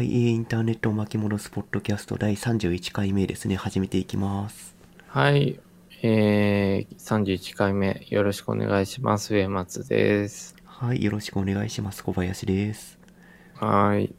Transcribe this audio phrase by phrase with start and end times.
[0.00, 3.56] はい、えーインターネットを巻き戻すポッドキャスト第31回目ですね。
[3.56, 4.74] 始めていきます。
[5.08, 5.60] はい。
[6.02, 9.34] えー、31回目、よろしくお願いします。
[9.34, 10.56] 上松です。
[10.64, 12.02] はい、よろしくお願いします。
[12.02, 12.98] 小林です。
[13.56, 14.14] はい。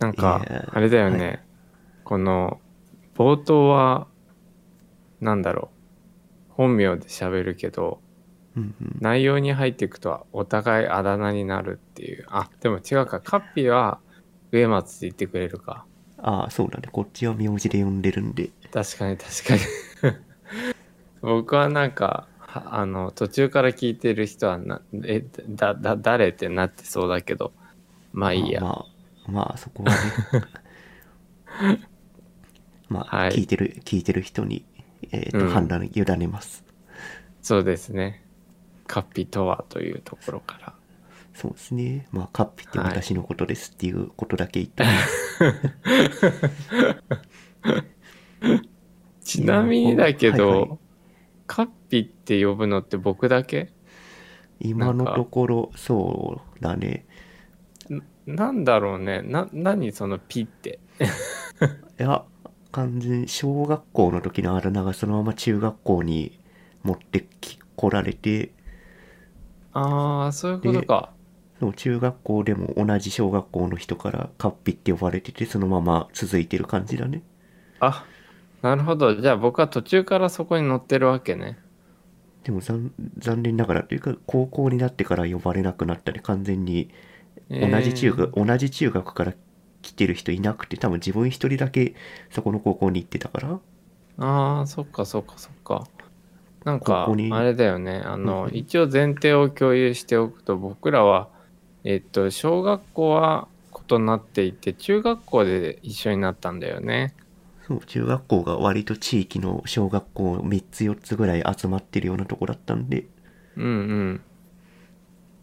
[0.00, 1.26] なんかあれだよね。
[1.26, 1.38] は
[2.04, 2.60] この、
[3.14, 4.06] 冒頭は、
[5.22, 5.70] なんだろ
[6.50, 6.52] う。
[6.52, 8.02] 本名で喋るけど、
[8.54, 8.98] うんうん。
[9.00, 12.26] 内容に入っていくと、お互いあだ名になるっていう。
[12.28, 13.20] あ、でも違うか。
[13.20, 13.98] カッピーは、
[14.52, 15.84] 上松って言ってくれるか。
[16.18, 16.88] ああ、そうだね。
[16.90, 18.50] こっちは名字で呼んでるんで。
[18.72, 19.60] 確かに確かに
[21.22, 27.52] 僕はなんかはあの途中から聞いてる人はなえだだ誰ってなってそうだけど
[28.12, 28.86] まあいいや、ま
[29.26, 29.98] あ、まあ、そこはね。
[32.88, 34.64] まあ、はい聞いてる、聞いてる人に、
[35.12, 36.64] えっ、と、うん判断委ねます。
[37.42, 38.22] そうですね
[38.86, 40.74] カッピとはというところから
[41.40, 42.06] そうですね。
[42.12, 44.84] まあ、カッピってはい私のことですっていうことだけ言って。
[44.84, 45.40] ます。
[49.24, 50.78] ちなみにだけど、はいはい。
[51.46, 53.72] カッピって呼ぶのって僕だけ？
[54.60, 57.06] 今のところ、そうだね。
[58.26, 59.22] なんだろうね。
[59.22, 60.78] な何そのピって？
[61.98, 62.22] いや、
[62.70, 66.38] 完全に小学校の時のあだ名がそのまま中学校に
[66.82, 68.52] 持ってき来られて、
[69.72, 71.14] ああそういうことか
[71.60, 77.22] そう中学校でも同じ小学校の人からカッピって呼ばれてて、そのまま続いてる感じだね。
[77.80, 78.06] あ
[78.62, 81.58] なるほどじゃあ僕は途中からそこに乗ってるわけね
[82.44, 86.90] でも残残念ながらというか、高校になってから呼ばれなくなったり、完全に
[87.60, 89.34] 同じ中学、同じ中学から
[89.82, 91.94] 来てる人いなくて、多分自分一人だけ
[92.30, 93.60] そこの高校に行ってたから、
[94.18, 95.90] ああ、そっかそっかそっか。
[96.64, 98.02] なんかあれだよね。
[98.04, 101.30] あの、うん一応前提を共有しておくと、僕らは、
[101.84, 103.48] えっと、小学校は
[103.90, 107.14] 異なっていて、中学校で一緒になったんだよね。
[107.66, 113.06] そう、中学校が割と地域の小学校3つ4つぐらい集まってるようなとこだったんで、
[113.56, 113.70] うんう
[114.14, 114.20] ん。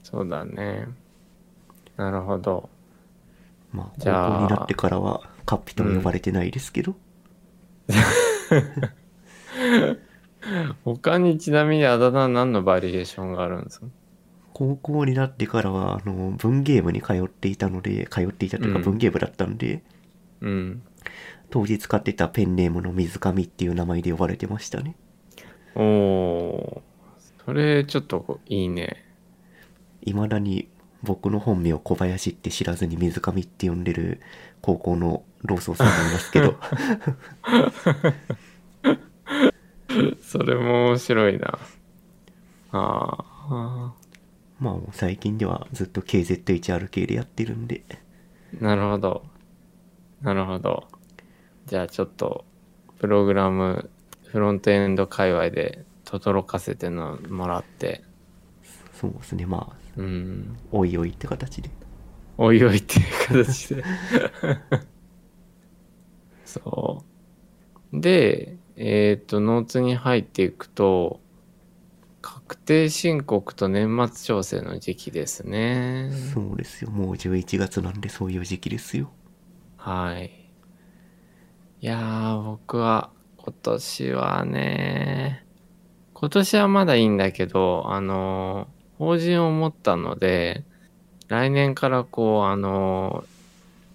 [0.04, 0.88] そうだね。
[1.98, 2.70] なるほど。
[3.72, 6.96] まあ、高校になってからはカッピとも呼ばれてないですけど、
[10.84, 13.88] 他にちなみにあだ名何のバリエーションがあるんですか？
[14.58, 19.84] 高校になってからは、あの、文芸部に通っていたので、通っていたというかうん文芸部だったんで、
[20.42, 20.82] うん。
[21.52, 24.96] 当時使ってたペンネームの水上っていう名前で呼ばれてましたね。
[25.76, 26.82] おー。
[27.46, 29.06] それちょっといいね。
[30.04, 30.70] 未だに
[31.04, 34.22] 僕の本名小林って知らずに水上って呼んでる
[34.62, 36.56] 高校の老僧さんがいますけど、
[40.20, 41.60] それも面白いな。
[42.72, 43.18] あ
[43.52, 43.94] あ。
[44.60, 47.84] まあ最近ではずっと KZHRK でやってるんで、
[48.60, 49.24] なるほど。
[50.22, 50.88] なるほど。
[51.66, 52.46] じゃあちょっと、
[53.00, 53.90] プログラム、
[54.26, 58.04] フロントエンド界隈で、轟かせてのもらって、
[58.94, 61.70] そうですね、まあ、うん、おいおいって形で。
[62.38, 63.84] おいおいっていう形で。
[66.46, 67.04] そ
[67.94, 68.00] う。
[68.00, 71.20] で、えっ、と、ノーツに入っていくと、
[72.48, 76.10] 確定申告と年末調整の時期ですね。
[76.34, 79.12] そうですよ、もう11月なんでそういう時期ですよ。
[79.76, 80.32] はい。
[81.82, 85.46] いやー、僕は今年はね、
[86.14, 90.64] 今年はまだいいんだけど、あのー法人を持ったので、
[91.28, 93.38] 来年からこう、あのー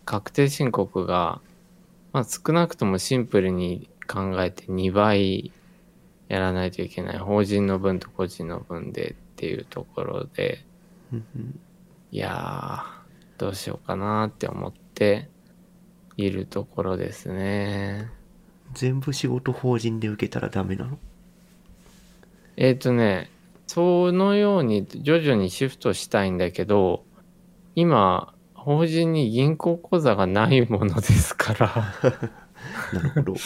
[0.05, 1.41] 確定申告が、
[2.13, 5.53] まあ少なくともシンプルに考えて2倍
[6.33, 7.19] やらないといけない。
[7.19, 10.65] 法人の分と個人の分でっていうところで、
[11.13, 11.61] うんうん
[12.11, 15.31] いやー、どうしようかなって思って
[16.19, 18.11] いるところですね。
[18.75, 20.99] 全部仕事法人で受けたらダメなの？
[22.57, 23.31] えっ、とね、
[23.67, 27.05] そのように徐々にシフトしたいんだけど、
[27.75, 31.95] 今、法人に銀行口座がないものですから、
[32.93, 33.43] なるほど。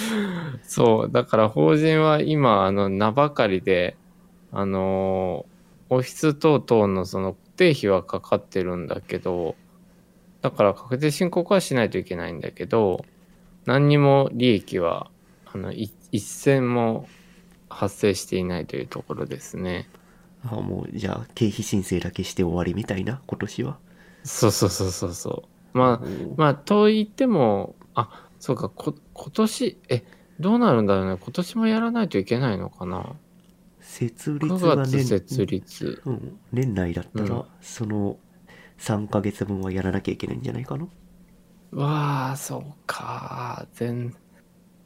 [0.63, 4.01] そう、だから法人は今、あの、名ばかりで、
[4.51, 5.57] あのー
[5.89, 9.61] オフィス等々のその固定費はかかってるんだけど、
[10.43, 13.07] だから確定申告はしないといけないんだけど、
[13.67, 15.13] 何にも利益は、
[15.45, 17.13] あの、い一銭も
[17.71, 19.93] 発生していないというところですね。
[20.43, 23.79] あもう、じゃあ、経費申請だけして終わりみたいな、今年は？
[24.25, 25.79] そうそうそうそうそう。
[25.79, 30.05] まあ、まあ、と言っても、あ、そうか、こ、今年、え、
[30.39, 31.19] どうなるんだろうね。
[31.21, 33.17] 今年もやらないといけないのかな。
[33.81, 36.01] 設立9が月年設立。
[36.05, 38.21] うん、年内だったら、うんその
[38.79, 40.87] 3ヶ月分はやらなきゃいけないんじゃないかな？
[41.73, 43.67] わあ、そうか。
[43.73, 44.15] 全、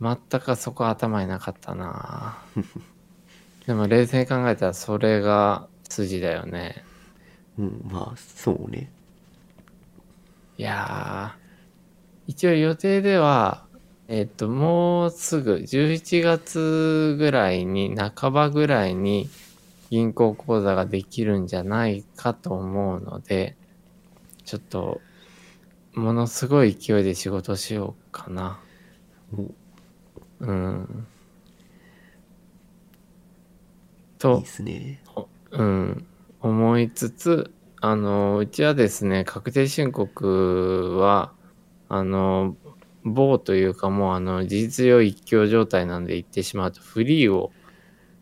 [0.01, 2.39] 全くそこ頭になかったな。
[3.67, 6.83] でも冷静に考えたらそれが筋だよね。
[7.59, 8.91] うん、まあ、そうね。
[10.57, 11.40] いやー、
[12.31, 13.67] 一応予定では、
[14.07, 19.29] えっと、もうすぐ11月ぐらいに、半ばぐらいに
[19.91, 23.57] 銀行口座ができるんじゃないかと思うので、
[24.45, 25.01] ちょっと、
[25.95, 28.61] ものすごい勢いで仕事しようかな。
[29.37, 29.51] お
[30.39, 31.07] うん。
[34.05, 35.03] いいとで、すね。
[35.51, 36.07] うん、
[36.39, 41.33] 思いつつ、あの、うちはですね、確定申告は、
[41.91, 42.57] あの、
[43.05, 47.53] 某というかもう、あの、事実上一強状態なんで言ってしまうと、フリーを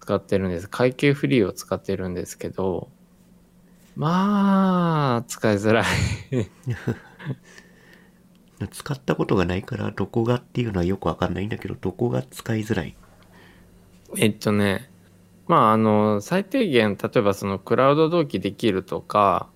[0.01, 0.69] 使ってるんです。
[0.71, 2.89] 会計フリーを使ってるんですけど、
[3.95, 5.87] まあ、使いづらい。
[8.73, 12.97] 使ったことがないから、どこがっていうのはよくわかんないんだけど、どこが使いづらい？
[14.17, 14.91] えっとね、
[15.47, 19.53] まあ、あの、最低限、例えばそのクラウド同期できるとか、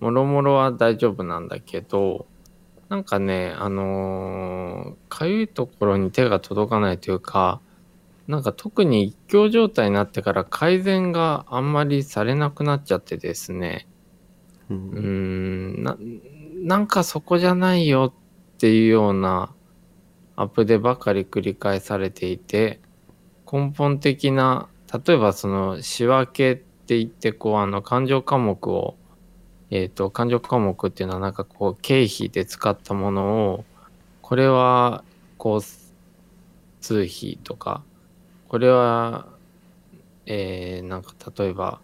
[0.00, 2.26] もろもろは大丈夫なんだけど、
[2.92, 7.62] なんかね、あのーかゆいところに手が届かないというか、
[8.28, 13.88] なんか特に一強状態になってから改善があんまりされなくなっちゃってですね、
[14.68, 14.74] う。
[14.74, 15.96] うんーんな、
[16.64, 19.54] なんかそこじゃないよっていうような
[20.36, 22.78] アップデばかり繰り返されていて、
[23.50, 24.68] 根本的な、
[25.06, 28.98] 例えばその仕分けって言って、こう、あの、勘定科目を、
[29.74, 33.64] えっ、と、勘定科目っていうのはなんかこう、経費で使ったものを、
[34.20, 35.02] これは、
[35.38, 35.60] こう、
[36.82, 37.82] 通費とか、
[38.48, 39.28] これは、
[40.26, 41.80] えー、なんか例えば、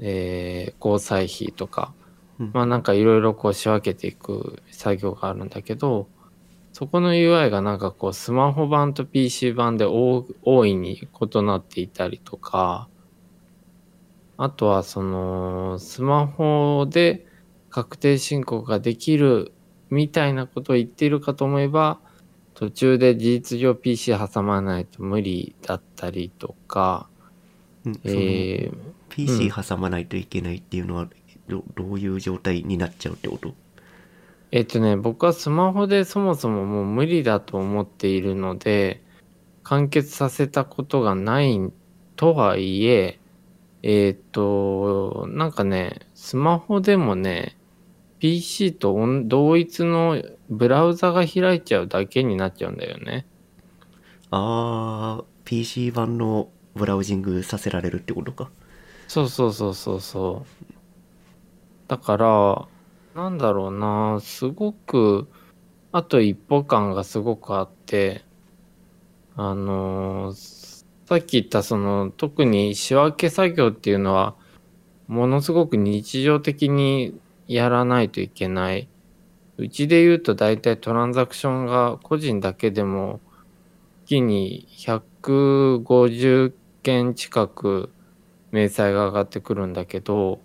[0.00, 1.94] えー、交際費とか、
[2.40, 2.50] うん。
[2.52, 6.08] まあなんかいろいろこう仕分けていく作業があるんだけど、
[6.72, 12.88] そこの UI がなんかこうスマホ版と PC 版で大大いに異なっていたりとか、
[14.38, 17.26] あとはそのスマホで
[17.68, 19.52] 確定申告ができる
[19.90, 21.98] みたいなことを言っているかと思えば、
[22.54, 27.08] 途中で事実上 PC 挟まないと無理だったりとか、
[27.84, 28.76] うんえー
[29.10, 31.08] PC 挟まないといけないっていうのは
[31.48, 33.54] どどういう状態になっちゃうってこと？
[34.50, 39.02] えっとね、僕はスマホでそもそももう無理だと思っているので、
[39.62, 41.58] 完結させたことがない
[42.16, 43.17] とはいえ、
[43.82, 47.56] えっと、なんかね、スマホでもね、
[48.18, 53.26] PC と同同一のブラウザが開いちゃうだけになっちゃうんだよね。
[54.30, 58.50] あー PC 版のブラウジングさせられるってことか
[59.08, 60.68] そうそうそうそうそう。
[61.88, 62.68] だから、
[63.14, 65.28] なんだろうな、すごく、
[65.92, 68.24] あと一歩感がすごくあって、
[69.36, 70.34] あのー
[71.08, 74.34] さっき言ったその、特に仕分け作業っていうのは、
[75.06, 78.90] ものすごく日常的にやらないといけない。
[79.56, 83.20] うちで言うと大体トランザクションが個人だけでも、
[84.04, 86.52] 月に150
[86.82, 87.88] 件近く
[88.52, 90.42] 明細が上がってくるんだけど、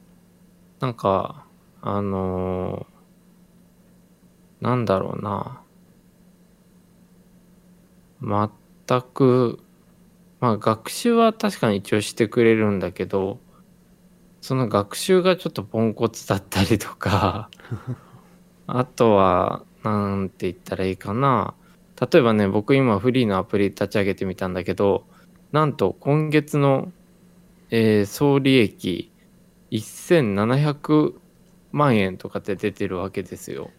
[0.79, 1.45] なんか、
[1.81, 5.61] あのーなんだろうな。
[8.21, 9.59] 全く、
[10.43, 13.39] まあ学習は確かに一応してくれるんだけど、
[14.41, 17.49] その学習がちょっとポンコツだったりとか、
[18.67, 21.55] あとは、なんて言ったらいいかな。
[22.11, 25.07] 例えばね、僕今フリーのアプリ立ち上げてみたんだけど、
[25.53, 26.91] なんと今月の、
[27.69, 29.13] えー総利益
[29.71, 31.21] 1700
[31.71, 33.71] 万円とかって出てるわけですよ。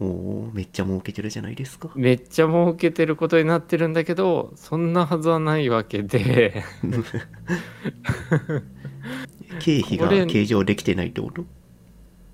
[0.00, 1.90] おおめっちゃ儲けてるじゃないですか。
[1.94, 6.64] めっちゃ儲けてることになってるんだけど、そんなはずはないわけで、
[9.60, 11.44] 経費が計上できてないってこと？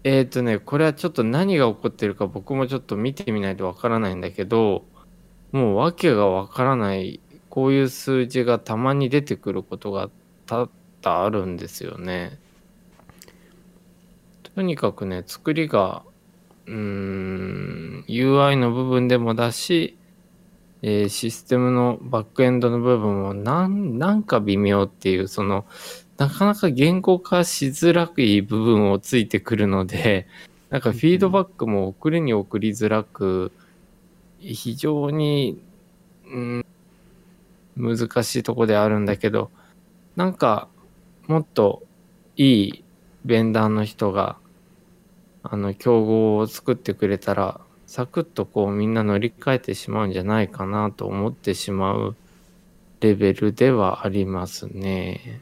[0.04, 4.84] えっとね、これはちょっと何が起こってるか僕もちょっと見てみないとわからないんだけど、
[5.50, 7.18] もう訳がわからない、
[7.50, 10.08] こういう数字がたまに出てくることが
[10.46, 12.38] 多々あるんですよね。
[14.54, 16.04] とにかくね、作りが、
[16.66, 19.96] うーん、UI の部分でもだし、
[20.82, 25.64] えーシステムのバックエンドの部分もなん、なんか微妙っていう、その、
[26.18, 30.26] なかなか言語化しづらくい部分をついてくるので、
[30.70, 33.52] なんかフィードバックも送るに送りづらく、
[34.40, 35.60] 非常に、
[36.30, 36.66] うん、
[37.76, 39.50] 難しいとこであるんだけど、
[40.16, 40.68] なんか、
[41.26, 41.82] もっと
[42.36, 42.84] いい
[43.24, 44.36] ベンダーの人が、
[45.52, 52.16] あの、競合を作ってくれたらサクッとこうみんな乗り換えてしまうんじゃないかなと思ってしまう
[53.00, 55.40] レベルではありますね。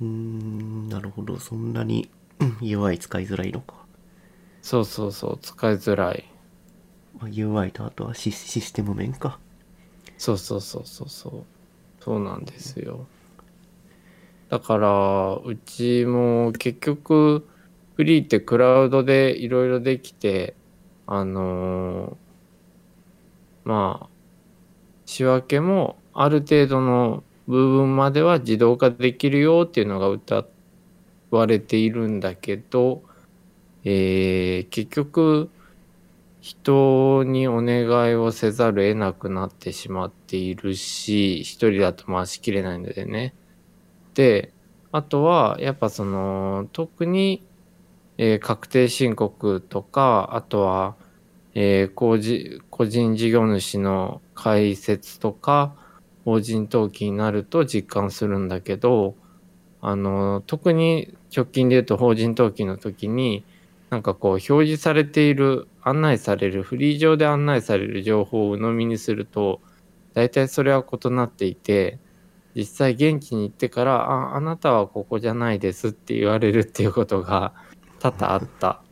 [0.00, 3.74] うーんなるほどそんなにうん UI 使いづらいのか、
[4.62, 6.24] そうそうそう、使いづらい。
[7.18, 9.38] まあ、UI とあとはシシステム面か
[10.18, 11.44] そうそうそうそうそう。
[12.00, 13.06] そうなんですよ。
[14.48, 17.46] だから、うちも結局、
[17.96, 20.54] フリーってクラウドでいろいろできて、
[21.06, 24.08] あのーまあ、
[25.06, 30.46] 仕分けもある程度の部分までは自動化できるよっていうのが歌
[31.30, 33.02] われているんだけど、
[33.84, 35.50] えー結局、
[36.40, 43.34] 人にお願いをせざるを得なくなってしまっているし、一人だと回しきれないのでね。
[44.14, 44.54] で、
[44.92, 47.46] あとは、やっぱその、特に、
[48.18, 50.96] えー確定申告とか、あとは、
[51.54, 55.74] えー個人個人事業主の開設とか、
[56.24, 59.14] 法人登記になると実感するんだけど、
[59.80, 63.44] あの、特に直近で言うと法人登記の時に、
[63.90, 69.60] なんかこう表示されている案内されるフリー上で案内される情報を鵜呑みにすると
[70.14, 71.98] 大体それは異なっていて
[72.56, 77.52] 実際現地に行ってから「ああなたはここじゃないです」って言われるっていうことが
[78.10, 78.82] 多々あった。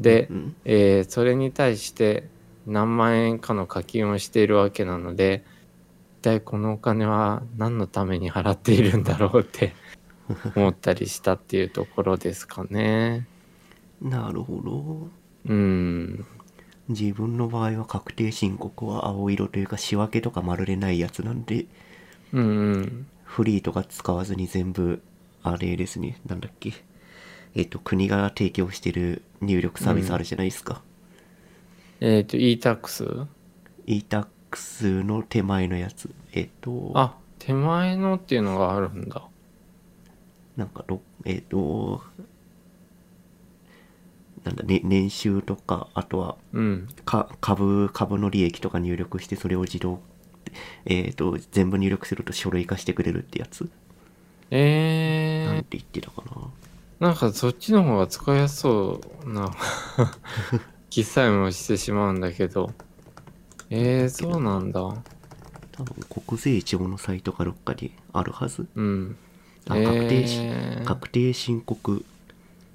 [0.00, 2.30] でう、んえーそれに対して
[2.66, 5.44] 何万円かの課金をしているわけなので
[6.20, 9.74] 一体このお金は何のために払っているんだろうって
[10.56, 13.28] 思ったりしたっていうところですかね。
[14.00, 15.08] なるほど
[15.46, 16.26] うん。
[16.88, 21.66] 自分の場合は確定申告は青色というか仕分けとか丸でないやつなんで
[22.32, 23.06] うんうん。
[23.24, 25.00] フリーとか使わずに全部
[25.44, 26.72] あれですねなんだっけ
[27.54, 30.82] えっと国が提供してる入力サービスあるじゃないですか、
[32.00, 33.26] えっ、と、e-tax?
[33.86, 39.22] e-tax の手前のやつえっとあ、手前のっていうのがあるんだ。
[40.56, 42.02] なんかろえっと
[44.44, 46.88] なんだ、ね、年収とかあとはうん。
[47.04, 50.00] か株株の利益とか入力してそれを自動
[50.86, 53.70] えっ、と全部入力すると書類化してくれるってやつ、
[54.50, 56.48] えー、なんて言ってたかな
[57.10, 59.50] んかそっちの方が使いやすそうな
[60.90, 62.72] 気さえもしてしまうんだけど。
[63.70, 64.80] えー、そうなんだ。
[64.80, 64.94] な
[65.72, 69.16] 多分国税庁のサイトかどっかにあるはずうん。
[69.68, 72.04] あ確定し、えー確定申告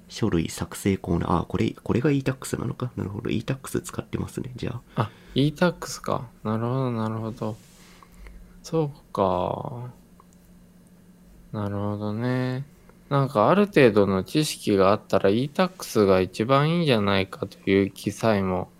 [0.08, 2.92] 書類作成コーナーあこれこれが e-tax なのか？
[2.96, 6.28] なるほど e-tax 使ってますねじゃああ、e-tax か。
[6.44, 7.56] なるほど、なるほど。
[8.62, 9.90] そうか。
[11.52, 12.64] なるほどね。
[13.08, 18.70] なんかある程度の知識があったら e-tax が一番いいんじゃないかという気さえも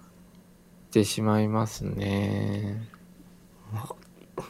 [0.91, 2.89] してしまいますね。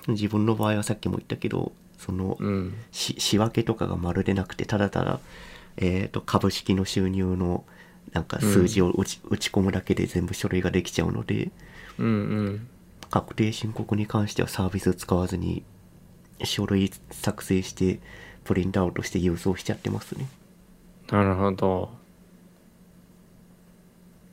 [0.09, 2.75] 自分の場合はさっきも言ったけどその、うん。
[2.93, 5.21] し仕分けとかがまるでなくてただただ、
[5.79, 7.65] えー、と株式の収入の
[8.13, 11.51] なんか数字を打ち,、打ち込むだけで全部書類ができちゃうので
[11.99, 12.69] うんうん。
[13.11, 15.65] 確定申告に関してはサービス使わずに
[16.43, 18.01] 書類作成して
[18.45, 20.27] プリントアウトして郵送しちゃってますね
[21.11, 21.91] なるほど。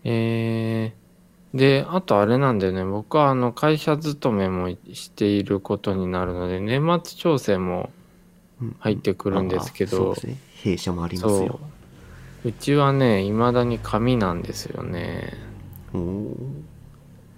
[0.04, 2.86] えー、で、あとあれなんだよね。
[2.86, 7.92] 僕はあの会社勤めもしていることになるので、年末調整も
[8.62, 11.60] うん入ってくるんですけあそうど、ですね弊社もありますそよ
[12.44, 12.50] う。
[12.50, 15.34] うちはね、未だに紙なんですよね。
[15.94, 16.36] おー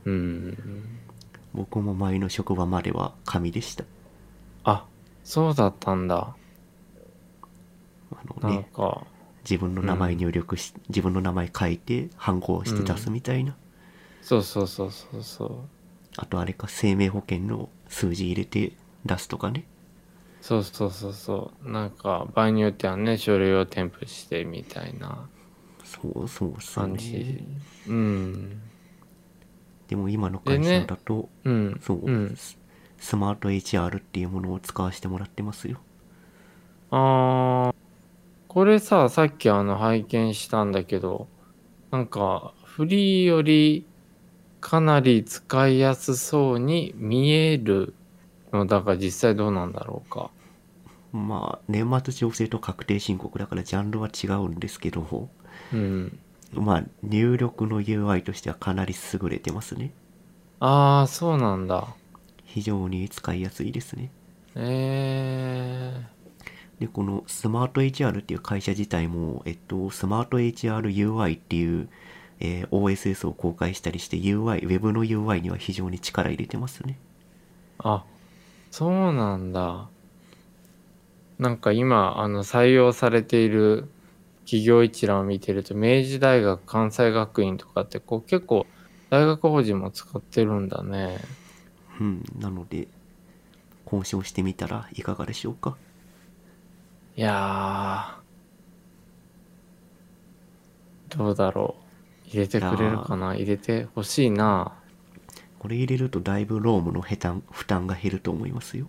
[0.06, 0.58] うん。
[1.54, 3.86] 僕も前の職場までは紙でした
[4.64, 4.86] あ、
[5.24, 6.36] そうだったんだ。
[8.42, 9.08] あのねか、
[9.44, 13.58] 自分の名前入力し、自分の名前書いてハンコをして出すみたいな、
[14.22, 15.70] そうそうそうそうそう。
[16.18, 18.72] あとあれか生命保険の数字入れて
[19.06, 19.66] 出すとかね
[20.42, 21.72] そうそうそうそう。
[21.72, 25.28] なんか、場合によってはね、書類を添付してみたいな
[25.84, 27.46] そうそうっすよ感じね。
[27.88, 28.62] うん。
[29.88, 31.82] でも今の会社だと、うん。
[31.82, 32.36] そう、うん。
[32.36, 32.58] ス
[33.00, 35.80] スマート HR っていうものを使わせてもらってますよ
[36.92, 37.83] あー
[38.54, 41.28] これさ、さっきあの拝見したんだけど、
[41.92, 43.86] なんか、フリーより
[44.62, 47.96] かなり使いやすそうに見える
[48.52, 50.32] のだが実際どうなんだろうか。
[51.12, 55.30] まあ年末調整と確定申告だからジャンルは違うんですけど
[55.74, 56.20] うん。
[56.54, 59.92] まあ入力の UI としてはかなり優れてますね
[60.60, 61.96] ああ、そうなんだ。
[62.46, 64.12] 非常に使いやすいですね
[64.56, 66.23] え
[66.80, 71.90] でこのスマート HR っていう会社自体も、えっと、スマート HRUI っていう
[72.40, 77.00] えー OSS を公開したりして UI、Web の UI には非常に力入れてますね。
[77.78, 78.06] あ、
[78.72, 79.92] そうなんだ。
[81.40, 83.92] なんか今、あの、採用されている
[84.46, 88.68] 企業一覧を見てると、明治大学、関西学院とかって、こう結構、
[89.10, 91.20] 大学法人も使ってるんだね。
[92.00, 92.88] うん、なので、
[93.86, 95.78] 交渉してみたらいかがでしょうか？
[97.16, 101.76] いやー、どうだろ
[102.26, 102.30] う。
[102.30, 104.74] 入れてくれるかな入れてほしいな。
[105.60, 108.88] これ入れるとだいぶロームの負担負担が減ると思いますよ。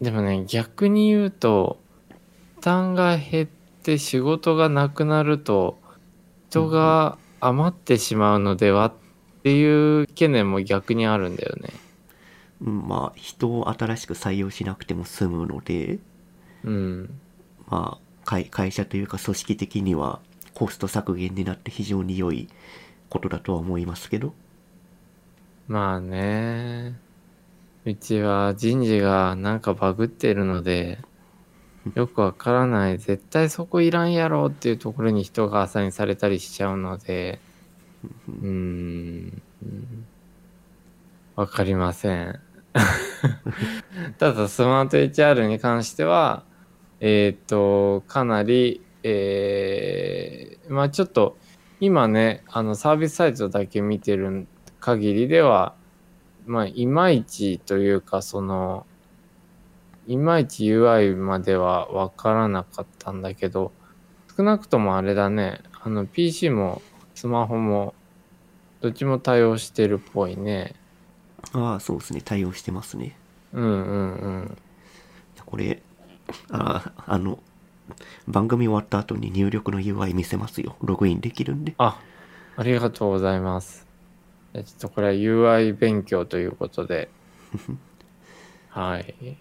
[0.00, 1.78] でもね、逆に言うと、
[2.56, 3.48] 負担が減っ
[3.82, 5.78] て仕事がなくなると、
[6.50, 8.92] 人が余ってしまうのではっ
[9.44, 11.70] ていう懸念も逆にあるんだよね。
[12.62, 15.98] うん、まあ、人を新しく採用しなくても済むので、
[16.66, 17.20] うん。
[17.68, 20.20] まあ、会会社というか組織的には
[20.54, 22.48] コスト削減になって非常に良い
[23.08, 24.34] ことだとは思いますけど、
[25.68, 26.98] まあね。
[27.84, 30.98] うちは人事がなんかバグってるので、
[31.94, 32.98] よくわからない。
[32.98, 37.40] 絶対そこいらんやろっていうところに人がアサインされたりしちゃうので、
[38.28, 39.42] うん。
[41.36, 42.40] わかりません。
[44.18, 46.44] ただ、スマート HR に関しては、
[47.00, 51.36] えっ、と、かなり、えーまあちょっと、
[51.78, 54.46] 今ね、あの、サービスサイトだけ見てる
[54.80, 55.74] 限りでは、
[56.46, 58.86] まあ、いまいちというか、その、
[60.06, 63.72] いまいち UI まではわからなかったんだけど、
[64.36, 66.82] 少なくともあれだね、あの、PC も
[67.14, 67.94] スマホも、
[68.80, 70.74] どっちも対応してるっぽいね。
[71.52, 73.16] ああ、そうですね、対応してますね。
[73.52, 74.58] うんうんうん。
[75.44, 75.82] これ、
[76.50, 77.38] ああ、あの、
[78.26, 80.76] 番組終わった後に入力の UI 見せますよ。
[80.82, 81.74] ログインできるんで。
[81.78, 82.00] あ、
[82.56, 83.86] ありがとうございます。
[84.54, 87.08] ちょっとこれは UI 勉強ということで。
[88.70, 89.36] はい。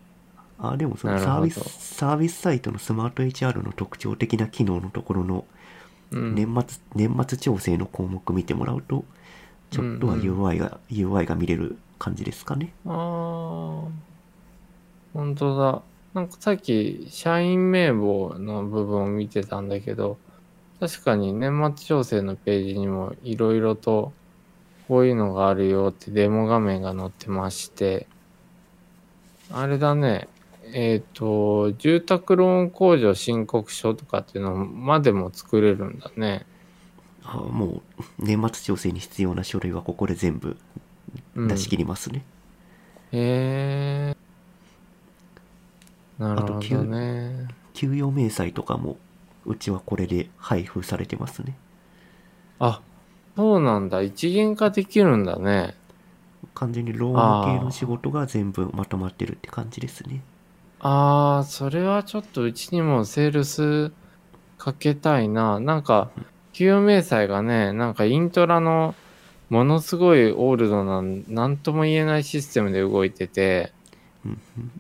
[0.59, 5.45] あ、でもそのサービス、サービスサイトのスマート HR の特徴的な機能のところの
[6.11, 9.03] うん、年末、年末調整の項目見てもらうと、
[9.71, 12.73] ちょっとはうんうん UI が、UI が見れる感じですかね。
[12.85, 13.89] あー、
[15.13, 15.83] 本当だ。
[16.15, 20.17] なんかさっき、社員名簿の部分を見てたんだけど、
[20.79, 24.13] 確かに年末調整のページにもいろいろと
[24.87, 28.07] こういうのがあるよってデモ画面が載ってまして、
[29.51, 30.29] あれだね、
[30.73, 36.45] えっ、と、住宅ローン控除申告書とかっていうのまでも作れるんだね。
[37.25, 40.55] あもう、年末調整に必要な書類はここで全部
[41.35, 42.23] うん、出し切りますね。
[43.11, 44.24] へえ。
[46.17, 47.47] なるほあと給どね。
[47.73, 48.97] 給与明細とかも、
[49.45, 51.57] うちはこれで配布されてますね。
[52.59, 52.81] あ、
[53.35, 54.01] そうなんだ。
[54.01, 55.75] 一元化できるんだね。
[56.53, 60.21] 完全にローム系の仕事が全部まとまってるって感じですね。
[60.79, 63.91] ああ、それはちょっとうちにもセールス
[64.57, 65.59] かけたいな。
[65.59, 66.11] なんか、
[66.53, 68.95] 給与明細がね、なんかイントラの
[69.49, 73.73] ものすごいオールドな、なんとも言えないシステムで動いてて、
[74.25, 74.71] うんうん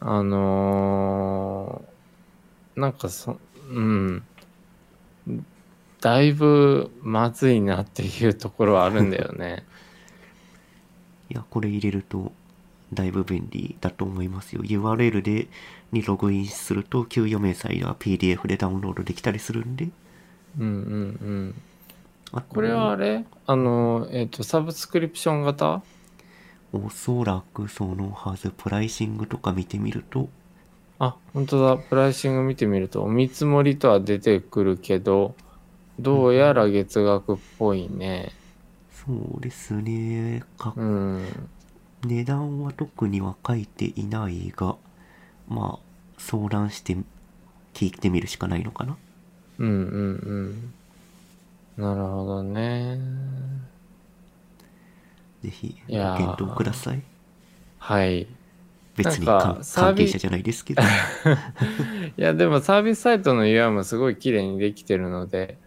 [0.00, 1.96] あのー
[2.76, 3.38] なんかそ、
[3.70, 4.22] うん。
[6.00, 9.64] だいぶまずいなっていうところはあるんだよね。
[11.30, 12.32] いや、これ入れると、
[12.92, 14.62] だいぶ便利だと思いますよ。
[14.62, 15.48] URL で、
[15.90, 19.88] にログインすると、給与明細が PDF でダウンロードできたりするんで。
[20.58, 21.54] うんうん
[22.32, 22.42] うん。
[22.50, 23.24] これはあれ？
[23.46, 25.82] あの、えっ、と、サブスクリプション型？
[26.76, 30.28] おそらくそのはず、プライシングとか見てみると、
[30.98, 31.76] あ、本当だ。
[31.76, 35.34] プライシング見てみると、お見積もりとは出てくるけど、
[35.98, 38.32] どうやら月額っぽいね。
[39.06, 40.42] そうですね。
[40.58, 41.48] かうん。
[42.04, 44.76] 値段は特には書いていないが、
[45.48, 45.86] まあ、
[46.18, 46.96] 相談して
[47.74, 48.96] 聞いてみるしかないのかな。
[49.58, 50.74] うんうん
[51.76, 51.82] うん。
[51.82, 52.98] なるほどね。
[55.46, 57.02] ぜひ、検討ください。
[57.78, 58.26] はい。
[58.96, 59.62] 別に関
[59.94, 60.82] 係者じゃないですけど。
[62.16, 65.58] いや、でもサービスサイトの UI もすごい綺麗にできてるので、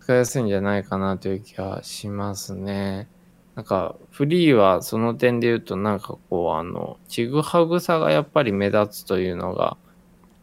[0.00, 3.08] 使いやすいんじゃないかなという気がしますね。
[3.54, 9.76] なんか、フリーはその点で言うと、なんかこう、あの、ちぐはぐさがやっぱり目立つというのが、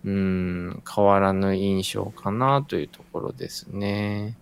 [0.03, 4.37] うーん、変わらぬ印象かなというところですね。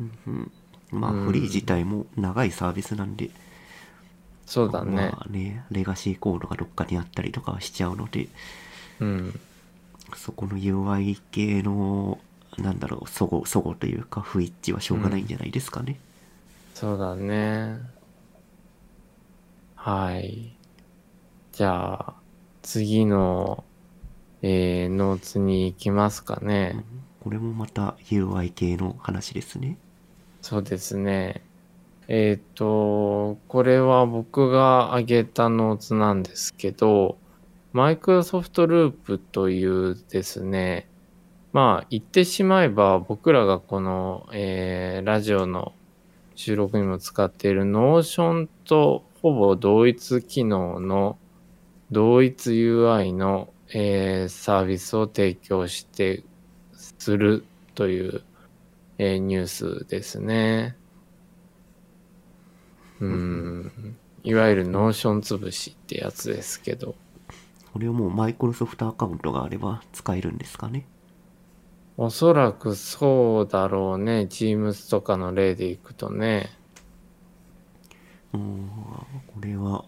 [0.00, 0.52] うん
[0.90, 3.30] まあ、うんフリー自体も長いサービスなんで、
[4.46, 5.10] そうだね。
[5.12, 8.28] まあね、レガシーコードがどっかにあったりとかはしちゃうので、
[9.00, 9.40] うん。
[10.16, 12.18] そこの UI 系の
[12.58, 15.98] なんだろう、そご、そごというか、不一致はしょうがないんじゃないですかね。
[16.74, 17.78] そうだね。
[19.74, 20.56] はい。
[21.52, 22.14] じゃあ、
[22.62, 23.64] 次の、
[24.42, 26.84] えー、ノーツに行きますかね。
[27.20, 29.78] これもまた UI 系の話ですね。
[30.42, 31.42] そうですね。
[32.08, 37.16] えっ、と、これは僕が挙げたノーツなんですけど、
[37.72, 40.86] マイクロソフトループというですね、
[41.52, 45.72] まあ言ってしまえば僕らがこの、えーラジオの
[46.34, 51.16] 収録にも使っている Notion とほぼ同一機能の
[51.90, 56.22] 同一 UI の、えーサービスを提供して
[56.74, 58.22] するという、
[58.98, 60.76] えーニュースですね。
[63.00, 63.96] うん。
[64.22, 66.94] いわゆる Notion 潰しってやつですけど。
[67.72, 70.86] これをもうマイクロソフトアカウントがあれば使えるんですかね？
[71.96, 74.28] おそらくそうだろうね。
[74.30, 76.50] Teams とかの例でいくとね。
[78.32, 78.68] うん、
[79.34, 79.84] これは、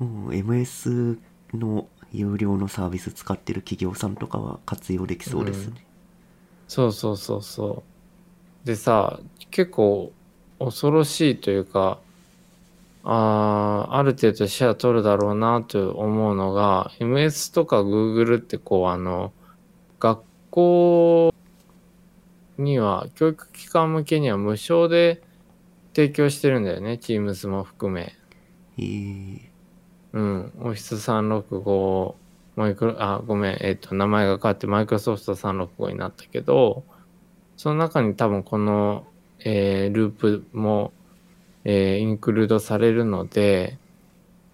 [0.00, 1.18] うん、MS
[1.54, 5.86] の有料のサービス使ってる企業さんとかは活用できそうですね。
[6.66, 7.84] そうそうそうそ
[8.64, 8.66] う。
[8.66, 10.12] でさ、結構
[10.60, 11.98] 恐ろしいというか、
[13.02, 19.32] あーある程度シェア取るだろうなと思うのが、MS とか Google ってこうあの、
[19.98, 21.34] 学校
[22.58, 25.22] には、教育機関向けには無償で
[25.94, 26.92] 提供してるんだよね。
[26.92, 28.14] Teams も含め。
[28.78, 29.40] えー、
[30.12, 32.14] うん、オフィス365、
[32.56, 36.84] マイクロ、あ、ごめん、えっ、と、名前が変わってマイクロソフト365になったけど、
[37.56, 39.06] その中に多分この、
[39.44, 40.92] えーループも、
[41.64, 43.78] えーインクルードされるので、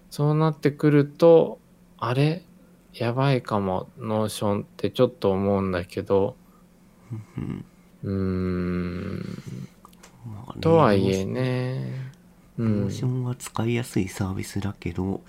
[0.09, 1.59] そうなってくると、
[1.97, 2.43] あれ？
[2.93, 6.35] やばいかも、ノーションってちょっと思うんだけど、
[8.03, 9.39] うん。
[10.61, 12.11] とはいえね、
[12.57, 12.81] うん。
[12.81, 15.21] ノーションは使いやすいサービスだけど、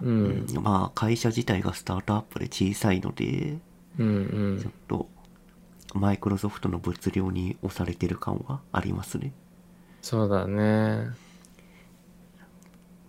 [0.00, 0.62] うん、うん。
[0.62, 3.58] まあ会社自体がスタートアップで小さいので、
[3.98, 4.10] うん、う
[4.56, 4.60] ん。
[4.60, 4.72] ちょっ。
[4.88, 5.08] と
[5.94, 9.32] マイクロソフトの物量に押されてる感はありますね。
[10.02, 11.10] そうだね。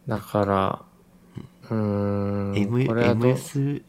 [0.07, 0.81] だから、
[1.69, 3.83] うーん、M これはど MS、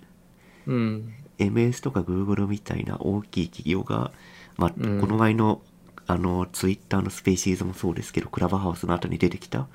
[0.66, 4.12] うん、MS とか Google みたいな大きい企業が、
[4.56, 5.00] まあ、うん。
[5.00, 5.62] この前の
[6.06, 9.68] あの Twitter のスペーシーズもそうですけど、クラブハウスの後に出てきた、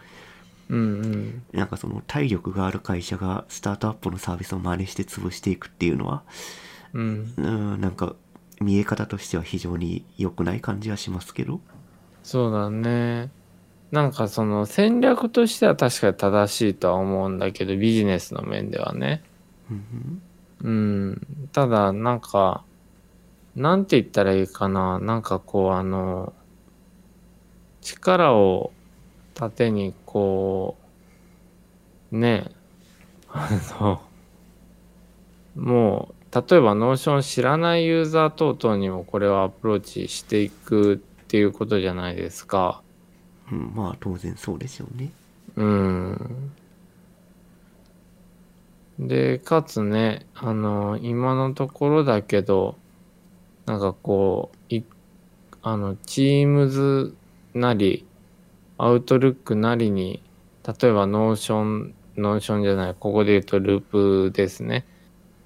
[0.70, 6.24] うん、うん、なんかその体力がある会社がスタートアップのサービスを真似して潰していくっていうのは、
[6.94, 8.16] うん、うん、なんか
[8.60, 11.62] 見え方としては非常に良くない感じはしますけど、
[12.24, 13.30] そうだね。
[13.92, 19.24] なんかその戦略としては確かに正しいとは思うんだけど、ビジネスの面ではね。
[19.72, 20.22] うん
[20.64, 22.64] うん、ただなんか、
[23.56, 25.00] なんて言ったらいいかな。
[25.00, 26.34] なんかこうあの、
[27.82, 28.72] 力を
[29.34, 30.78] 盾にこ
[32.12, 32.52] う、ね、
[33.30, 34.02] あの、
[35.56, 36.16] もう、
[36.50, 40.98] 例えばノーション知らないユーザー等々にもこれをアプローチしていくっ
[41.28, 42.82] ていうことじゃないですか。
[43.52, 45.12] うん、まあ当然そうでしょうね。
[45.56, 46.52] うん。
[49.00, 52.78] で、かつね、あの、今のところだけど、
[53.66, 54.84] なんかこう、い
[55.62, 57.14] あの、Teams
[57.54, 58.06] なり、
[58.78, 60.22] Outlook なりに、
[60.66, 64.86] 例えば Notion、Notion じゃない、ここで言うとループですね。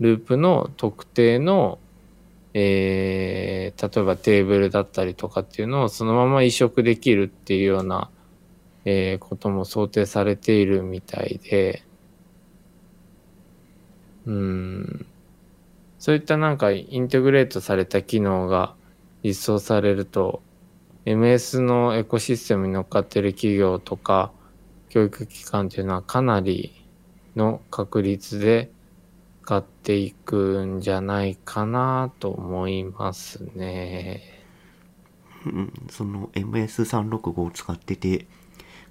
[0.01, 1.79] ループの特定の、
[2.55, 8.09] えー、例えばテーブルだったりとかっていうのをそのまま移植できるっていうような、
[8.83, 11.83] えーことも想定されているみたいで、
[14.25, 15.05] うん、
[15.99, 18.73] そういったなんかインテグレートされた機能が
[19.23, 20.41] 実装されると、
[21.05, 24.31] MS のエコシステムに乗っかってる企業とか、
[24.89, 26.73] 教育機関っていうのはかなり
[27.35, 28.71] の確率で
[29.43, 34.21] 使っていくんじゃないかなと思いますね。
[35.45, 38.27] うん、その MS365 を使ってて、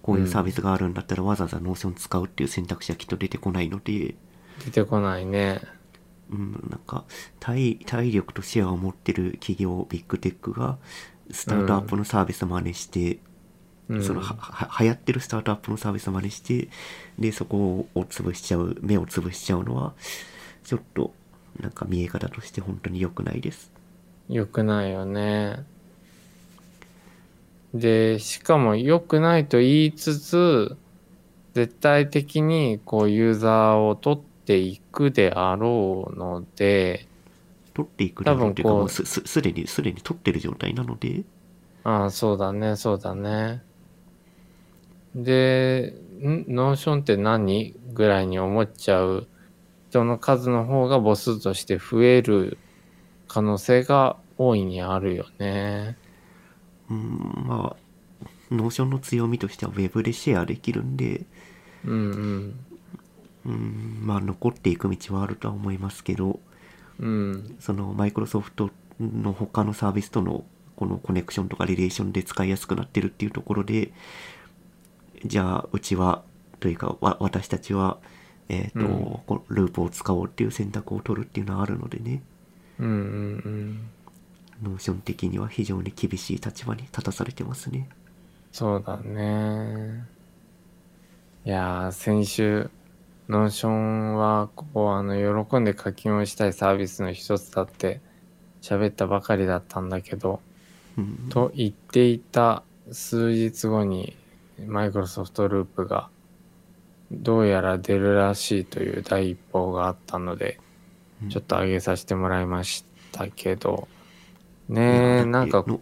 [0.03, 4.17] こういうサービスがあるんだったらわざわざ Notion 使うっていう選択肢はきっと出てこないので、
[4.65, 5.61] 出てこないね。
[6.31, 7.05] うん、なんか
[7.39, 10.79] 体体力とシェアを持ってる企業ビッグテックが
[11.31, 13.19] スタートアップのサービスを真似して、
[13.89, 16.69] うん、そのはは流行ってるスタートアップのサービスを真似して
[17.19, 19.95] でそこを潰しちゃう目を潰しちゃうのは
[20.71, 21.13] ちょっと
[21.59, 23.73] なんか見え方として本当に良くないです
[24.29, 25.65] 良くないよね。
[27.75, 30.77] で、しかも良くないと言いつつ、
[31.55, 37.09] 絶対的にこうユーザーを取っていくであろうので、
[37.75, 41.25] 取っていく内容っていうかもうすすすでにすでに取ってる状態なので
[41.83, 43.65] ああ、そうだね、そうだね。
[45.17, 46.45] で、ん？
[46.47, 47.75] ノーションって何？
[47.93, 49.27] ぐらいに思っちゃう
[49.91, 52.59] 人の数の方が母数として増える
[53.27, 55.97] 可能性が大いにあるよね。
[56.89, 61.27] うんまあノーションの強みとしてはウェブでシェアできるんで
[61.85, 62.65] うんうん。
[63.47, 66.41] うんまあ残っていく道はあるとは思いますけど
[66.99, 67.57] うん。
[67.59, 70.45] そのマイクロソフトの他のサービスとの
[70.77, 73.93] このコネクションとかリレーションで使いやすくなってるっていうところで
[75.25, 76.23] じゃあうちは
[76.61, 77.99] というかわ私たちは
[78.51, 78.87] えっ、と、うん
[79.27, 82.23] このループを使おうっていう選択を取るっていうのはあるのでね
[82.79, 83.91] うんうんうん。
[84.63, 87.89] ノーション的には非常に厳しい立場に立たされてますね
[88.53, 90.05] そうだね。
[91.45, 92.71] いやー、先週、
[93.29, 95.15] ノーションは、ここ、あの、
[95.47, 98.01] 喜んで課金をしたいサービスの一つだって
[98.61, 100.41] 喋ったばかりだったんだけど、
[100.99, 104.17] うんと言っていた数日後に、
[104.67, 106.11] マイクロソフトループが、
[107.11, 110.61] どうやら出るらしいという第一報があったので、
[111.29, 113.89] ちょっと上げさせてもらいましたけど、
[114.69, 115.81] ねえ、なんか、ノ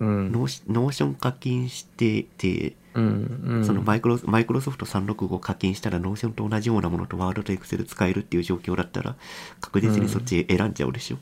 [0.00, 3.64] うん、ノーシ Notion 課金してて、うん、うん。
[3.64, 9.16] そのマイクロマイクロソフト365課金したら Notion と同じようなものとワードとエクセル使えるっていう状況だったら
[9.60, 11.18] 確実にそっち選んじゃうでしょ、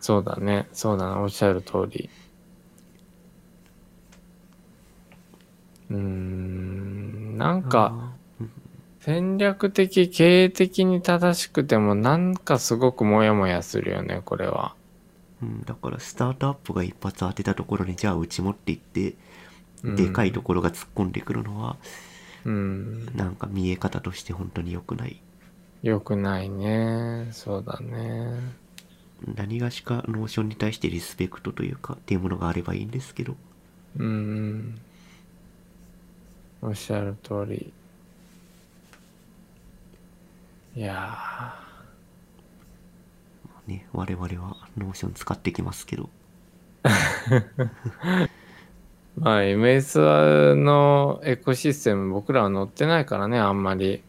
[0.00, 0.68] そうだね。
[0.72, 1.20] そうだね。
[1.20, 2.10] おっしゃる通り。
[5.90, 7.38] うーん。
[7.38, 8.11] なんか、
[9.02, 14.74] 戦略的、経営的に正しくても、なんかすごくモヤモヤするよね、これは。
[15.42, 19.14] うん、だからスタートアップが一発当てたところにじゃあうち持っていって
[19.82, 21.76] うんでかいところが突っ込んでくるのは
[22.44, 23.06] うん。
[23.16, 25.20] なんか見え方として本当に良くない
[25.82, 27.28] よくないね。
[27.32, 28.38] そうだね。
[29.34, 33.36] 何がしか Notion に対してリスペクトというかっていうものがあればいいんですけど
[33.98, 34.80] うん。
[36.62, 37.72] おっしゃる通り。
[40.74, 41.54] いや
[43.66, 48.28] ね我々は Notion 使ってきますけどー。
[49.18, 54.02] まあ、MS のエコシステム僕らは乗ってないからね、あんまり。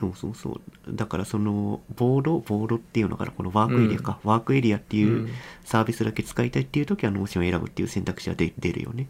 [0.00, 0.60] そうそうそう
[0.96, 5.28] だからそのボードボードっていうのかなこのワークエリアか、ワークエリアっていううん
[5.62, 9.08] サービスだけ使いたいっていう時は Notion を選ぶっていう選択肢は出出るよね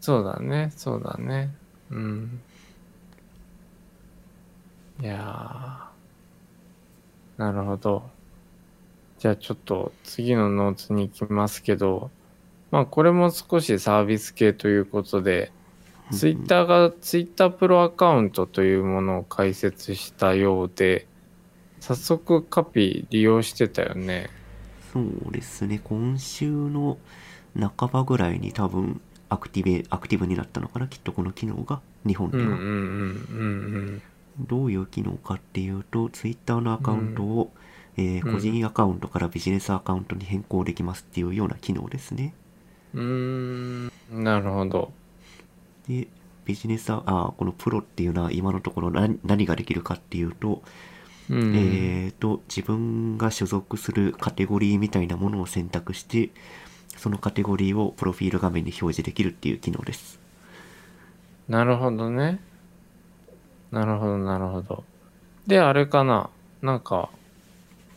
[0.00, 1.54] そうだね、そうだね。
[1.90, 2.40] うん。
[5.00, 5.91] いやー。
[7.36, 8.10] なるほど。
[9.18, 12.10] じゃあちょっと次のノーツに行きますけど、
[12.70, 15.52] まあこれも少しサービス系ということで、
[16.10, 21.06] ツイッターがツイッタープロアカウントというものを開設したようで、
[21.80, 24.28] 早速カピ利用してたよね。
[24.92, 25.80] そうですね。
[25.82, 26.98] 今週の
[27.54, 30.88] 半ばぐらいに多分アクティベアクティブになったのかな？
[30.88, 32.70] きっとこの機能が日本では、うんうんうんう
[33.92, 34.02] ん
[34.38, 37.52] どういう機能かっていうと Twitter のアカウントを、
[37.96, 42.34] えーうん個人アカウントからビジネスアカウントに変更できますっていうような機能ですね
[42.94, 44.92] うーん、なるほど。
[45.88, 46.08] で
[46.44, 50.62] ビジネスアあこのプロっていうのは今のところ何何ができるかっていうと、
[51.30, 51.54] うん。
[51.54, 56.30] えーと自分が所属するカテゴリーみたいなものを選択して
[56.96, 60.20] そのカテゴリーをプロフィール画面に表示できるっていう機能です
[61.48, 62.40] なるほどね。
[63.72, 64.84] なるほど、なるほど。
[65.46, 66.30] で、あれかな。
[66.60, 67.10] なんか、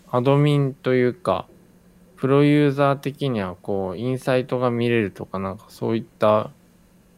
[0.09, 1.45] アドミンというか、
[2.15, 6.49] プロユーザー的には、こう、インサイトが見れるとか、なんかそういった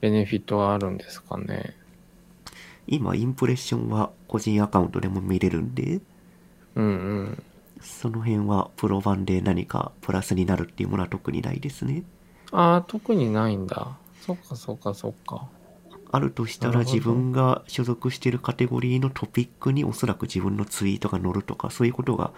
[0.02, 1.78] ベネフィットがあるんですかね。
[2.88, 6.00] 今インプレッションは個人アカウントでも見れるんで
[6.76, 6.90] うんう
[7.24, 7.44] ん。
[7.82, 12.04] その辺はプロ版で何かプラスになるっていうものは特にないですね
[12.52, 13.98] ああ、特にないんだ。
[14.22, 15.50] そっかそっかそっか。
[16.12, 22.32] あるとしたら自分が所属しているカテゴリーのトピックにおそらく自分のツイートが載るとかそういうことが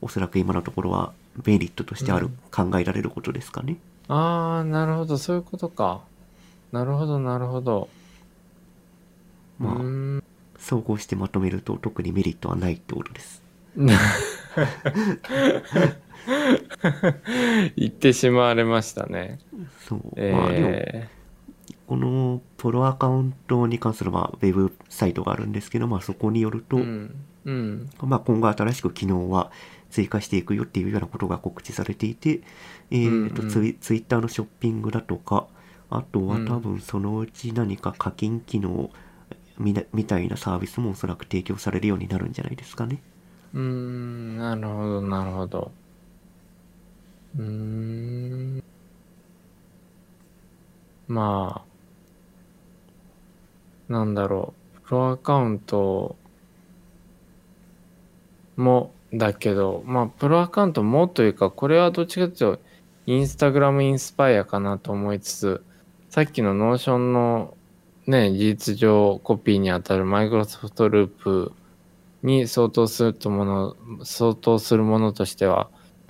[0.00, 1.12] おそらく今のところは
[1.44, 3.76] メリットとしてある、考えられることですかね
[4.08, 6.00] ああ、なるほど、そういうことか。
[6.72, 7.88] なるほど、なるほど。
[9.58, 10.24] まあうーん。
[10.58, 13.42] 総合してまとめると特にメリットはないってことです
[17.76, 19.38] 言ってしまわれましたね。
[19.86, 21.08] そう、まあでもえ
[21.86, 27.26] このプロアカウントに関するまあウェブサイトがあるんですけど、まあ、そこによると、ー、うん。
[27.44, 27.90] うん。
[28.02, 29.50] まあ、今後新しく機能は
[29.90, 32.40] 追加していくよっていうようなことが告知されていて、
[32.90, 35.46] えーとうんうんツイツイッターのショッピングだとか
[35.90, 38.90] あとはうん多分そのうち何か課金機能
[39.58, 43.00] みたいなサービスもおそらく提供されるようになるんじゃないですかね。
[43.54, 45.72] うーん、なるほど、なるほど。
[47.38, 48.62] うーん。
[51.08, 51.75] まあ、
[53.88, 54.80] なんだろう。
[54.82, 56.16] プロアカウント
[58.56, 62.60] もだけど、まあ、プロアカウントもというか、これはどっちかというと、
[63.06, 65.64] インスタグラムインスパイアかなと思いつつ、
[66.08, 67.56] さっきの Notion の
[68.06, 71.52] ね、事実上コピーにあたるマイクロソフトループ
[72.22, 75.68] に相当するともの、相当するものとしては、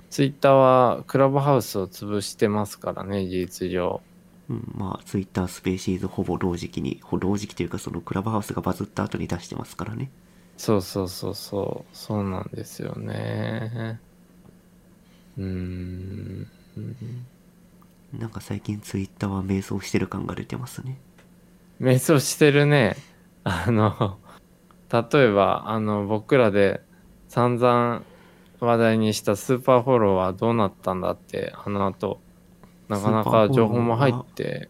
[0.09, 4.01] ツイッターはクラブハウスを潰してますからね、事実上。
[4.49, 10.09] うん、まあ、ツイッタースペーシーズほぼ同時期に、ほ同時期というか、そのクラブハウスがバズった後に出してますからね。
[10.57, 13.99] そうそうそうそう、そうなんですよね。
[15.37, 16.47] うーん。
[18.13, 20.97] なんか最近ツイッターは迷走してる感が出てますね。
[21.81, 22.95] 瞑想してるね。
[23.43, 24.17] あの、
[24.91, 26.81] 例えば、あの、僕らで
[27.27, 28.03] 散々
[28.59, 32.19] 話題にしたスーパーフォローはどうなったんだって、あの後、
[32.89, 34.69] なかなか情報も入って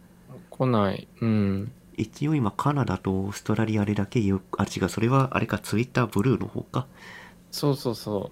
[0.50, 1.08] こない。
[1.22, 1.72] うん。
[1.98, 6.86] 一応今カナダとオーストラリアでだけよあ違うそれはあれかツイッターブルーの方か
[7.52, 8.30] そうそうそ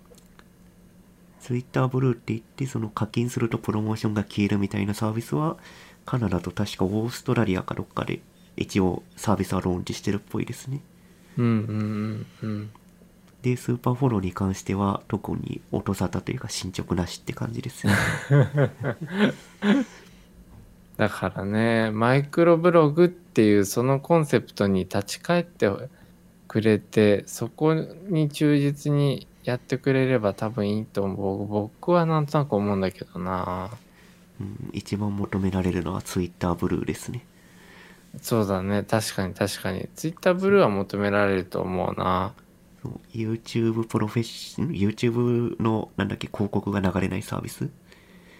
[1.39, 5.57] ツイッターブルーって言ってその課金するとプロモーションが消えるみたいなサービスは
[6.05, 8.19] カナダと確かオーストラリアかどっかで
[8.55, 10.81] 一応サービスはローンチしてるっぽいですね
[11.37, 11.41] う。
[11.41, 12.71] うんうんうんうん。
[13.45, 17.93] でスーパーフォローに関しては特に音沙汰というか進捗なしって感じですよ
[20.97, 25.69] だからね、マイクロブログっていうそのコンセプトに立ち返って
[26.47, 31.45] くれて、そこに忠実にやってくれれば多分いいと思う。
[31.45, 33.71] 僕はなんとなく思うんだけどな。
[34.39, 37.25] うん、一番求められるのはツイッターブルーですね
[38.21, 38.83] そうだね。
[38.83, 39.89] 確かに確かに。
[39.95, 42.33] ツイッターブルーは求められると思うな。
[43.13, 47.69] YouTube プロフェッション YouTube のなんだっけ広告が流れないサービス？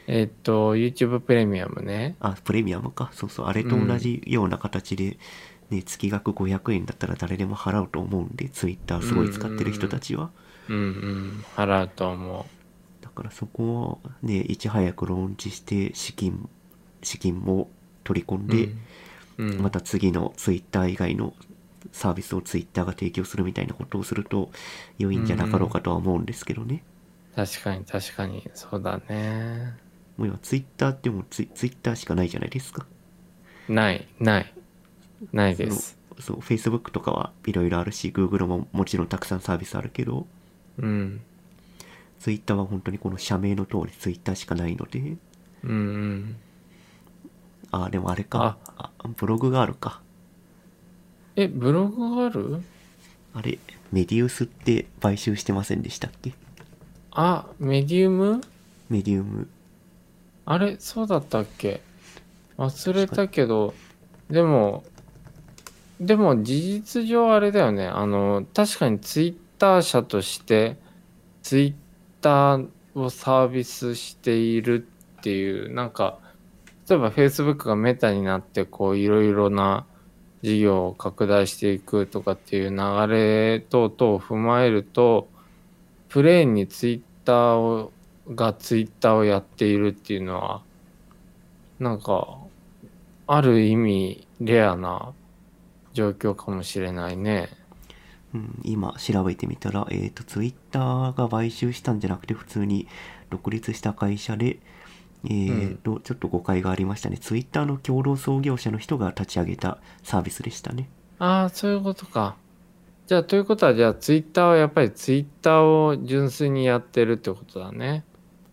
[0.08, 2.16] えっと、YouTube プレミアムね。
[2.20, 3.10] あ、プレミアムか。
[3.14, 3.46] そうそう。
[3.48, 5.18] あれと同じような形で、
[5.72, 10.30] ね、月額500円だったら誰でも払うと思うんで、ツイッターすごい使ってる人たちは。
[10.70, 11.46] うんうん。
[11.56, 12.46] 払うと思
[13.02, 16.48] だからそこをね、いち早くローンチして、資金、
[17.02, 17.70] 資金も
[18.04, 18.48] 取り込んう。
[18.48, 18.70] で、
[19.40, 21.34] うん、うんまた次のツイッター以外の
[21.92, 24.52] サービスをツイッターが提供するみたいなことをすると
[24.98, 26.84] 良いんじゃなかろうかとは思うんですけどね。
[27.36, 28.50] 確かに確かに。
[28.54, 29.78] そうだね。
[30.18, 32.86] もう今ツイッターってもうツイツイッターしかないじゃないですか。
[33.68, 34.54] ない、ない。
[35.32, 35.98] ないです。
[36.20, 40.28] そう、Facebook とかはいろいろあるし、Google ももちろんたくさんサービスあるけど、
[40.78, 41.22] うん。
[42.20, 45.18] ツイッターは本当にこの社名の通りツイッターしかないので、
[45.64, 46.36] うんうん。
[47.72, 50.02] あ、でもあれか、あブログがあるか。
[51.36, 52.62] え、ブログがある？
[53.34, 53.60] あれ、
[53.92, 56.34] メディウスって買収してませんでしたっけ？
[57.12, 58.42] あ、メディウム？
[58.90, 59.48] メディウム。
[60.46, 61.82] あれそうだったっけ？
[62.58, 63.74] 忘れたけど、
[64.30, 64.84] でも、
[66.00, 67.88] でも事実上あれだよね。
[67.88, 70.78] あの、確かにツイッター社として、
[71.44, 71.74] ツイッ
[72.22, 74.88] ターをサービスしている
[75.20, 76.18] っていう、なんか、
[76.90, 79.86] 例えば Facebook がメタになって、こう、いろいろな
[80.46, 82.76] 事業を拡大していくとかっていう流
[83.12, 85.28] れ等々を踏まえると、
[86.08, 87.92] プレーンにツイッターを
[88.30, 90.62] がツイッターをやっているっていうのは
[91.80, 92.38] なんか
[93.26, 95.14] ある意味レアな
[95.94, 97.50] 状況かもしれないね。
[98.36, 102.88] うん、今調べてみたら、えっ、と、ツイッターが買収したんじゃなくて、普通に
[103.30, 104.60] 独立した会社で、
[105.30, 107.18] えっ、と、ちょっと誤解がありましたね。
[107.18, 110.90] ツイッターの共同創業者の人が立ち上げたサービスでしたね。
[111.20, 112.36] ああそういうことか。
[113.08, 118.04] じゃあということはじゃあツイッターはやっぱりツイッターを純粋にやってるってことだね。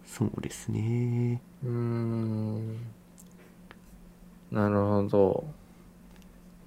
[0.04, 1.40] そうですね。
[1.64, 2.76] うーん
[4.50, 5.44] なるほど。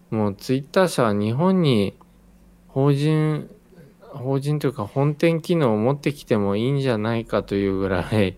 [0.10, 1.96] もうツイッター社は日本に
[2.68, 3.50] 法人、
[4.02, 8.38] 法人というか本店機能を持ってきてもいいんじゃないかというぐらい、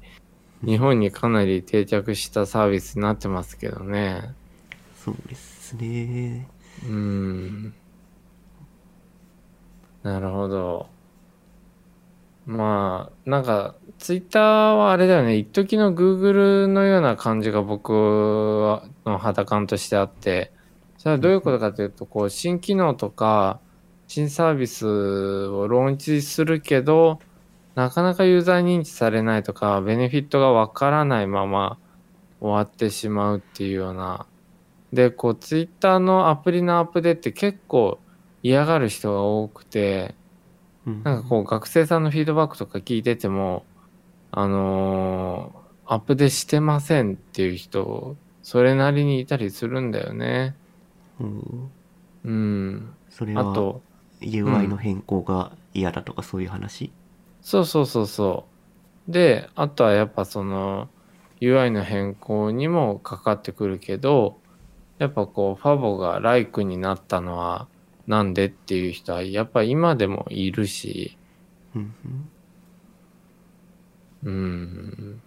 [0.63, 4.33] 日本にかなり定着したサービスになってますけどね。
[4.95, 6.47] そうですね。
[6.83, 7.73] うーん。
[10.03, 10.87] なるほど。
[12.45, 20.53] まあ、なんか、ツイッターはあれだよね、一時の Google のような感じが僕の肌感としてあって、
[20.97, 23.59] それはどういうことかというと、こう、新機能とか、
[24.07, 27.19] 新サービスをローンチするけど、
[27.77, 31.77] なかなかユーザー認知されないとか、ベネフィットがわからないまま
[32.41, 34.25] 終わってしまうっていうような。
[34.91, 37.99] で、こう、ツイッターのアプリのアップデって結構
[38.41, 40.15] 嫌がる人が多くて、
[40.87, 43.63] うん、なんかこう学生さんのフィードバックとか聞いてても、
[44.31, 50.55] あのーアップデしてませんっていう人、それなりにいたりするんだよね。
[51.21, 51.71] うん
[52.25, 52.93] うん。
[53.09, 53.81] それはあと、
[54.19, 56.91] UI の変更が嫌だとかそういう話、
[57.47, 58.45] そうそうそうそ
[59.07, 59.11] う。
[59.11, 60.89] で、あとはやっぱその
[61.39, 64.41] UI の変更にもかかってくるけど、
[64.97, 67.69] やっぱこうファボがライクになったのは
[68.05, 71.17] なんでっていう人はやっぱ今でもいるし、
[74.23, 75.21] うん。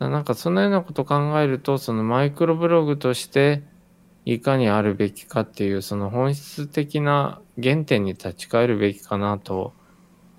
[0.00, 3.62] なんかそのようなことを考えると、そのマイクロブログとして
[4.24, 9.72] いかにあるべきかっていう、その本質的な原点に立ち返るべきかなと、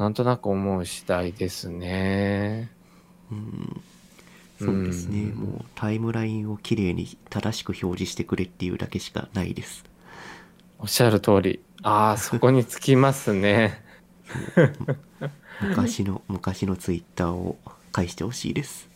[0.02, 2.72] なんとなく思う次第ですね。
[3.32, 3.82] うん
[4.60, 9.84] そうですね、うんもうタイムラインをきれいに正しく表示してくれっていうだけしかないです
[10.78, 11.62] おっしゃる通り。
[11.82, 13.84] ああ、そこにつきますね。
[15.62, 17.58] 昔の昔のツイッターを
[17.91, 18.89] 返してほしいです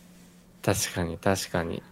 [0.64, 1.84] 確かに確かに。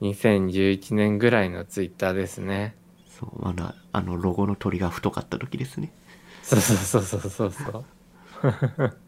[0.00, 2.74] 2011年ぐらいのツイッターですね。
[3.08, 5.92] そうまだあのロゴの鳥が太かった時ですね
[6.42, 7.84] そうそうそうそうそうそう。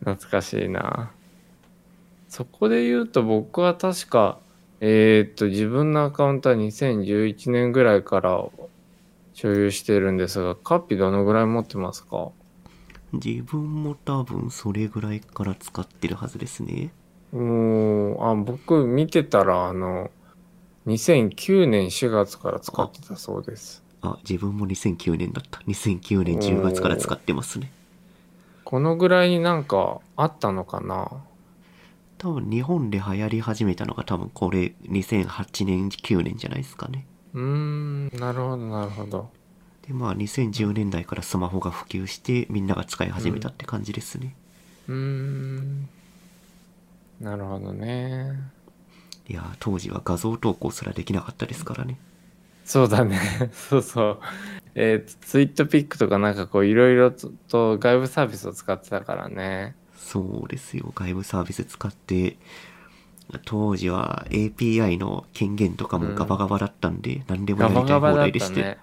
[0.00, 1.12] 懐かしいな。
[2.28, 4.38] そこで言うと僕は確か、
[4.80, 8.44] えーっと、自分のアカウントは2011年ぐらいから
[9.34, 12.30] 所有してるんですが、カッピどのぐらい持ってますか？
[13.12, 16.92] 自分も多分それぐらいから使ってるはずですね
[17.32, 20.10] もう、あ、僕見てたら、あの、
[20.86, 23.84] 2009年4月から使ってたそうです。
[24.02, 27.70] あ自分も2009年だった2009年10月から使ってますね
[28.70, 31.10] このぐらいになんかあったのかな？
[32.18, 37.04] 多分日本で流行り始めたのが多分これ2008年9年じゃないですかね
[37.34, 39.28] うーん、なるほど、なるほど。
[39.88, 44.36] でまあ2010年代からスマホが普及してみんなが使い始めたって感じですね、
[44.86, 45.88] うーん。
[47.20, 48.38] なるほどね。
[49.28, 51.98] いやー当時は画像投稿すらできなかったですからね
[52.70, 53.18] そうだね。
[53.52, 54.18] そうそう。
[54.76, 59.74] えー、ツイートピックとかなんかこういろいろとと外部サービスを使ってたからね。
[59.96, 62.36] そうですよ外部サービス使って
[63.44, 68.78] 当時は API の権限とかもガバガバだったんで、何でもやガりたい放バガバだっ題でして、たね。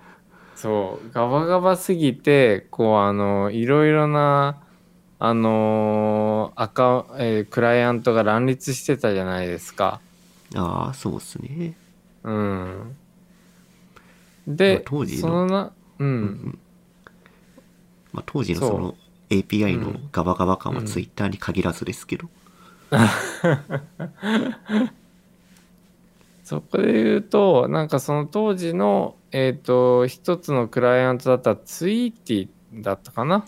[0.54, 1.12] そう。
[1.14, 4.58] ガバガバすぎて、こうあの、いろいろな、
[5.20, 10.02] あのー赤、えークライアントが乱立してたじゃないですか。
[10.56, 11.78] ああそうっすね
[12.24, 12.98] うん。
[14.48, 16.04] まあで、当時のそのな、う。
[16.04, 16.60] うんん。
[18.14, 18.96] まあ、当時のその
[19.30, 20.10] API のうん。
[20.12, 20.86] ガバガバ感はうん。
[20.88, 22.30] Twitter に限らずですけど、
[26.44, 33.46] そこで言うと、なんかその当時の、えっ、と、一つのクライアントだったツイーティだったかな。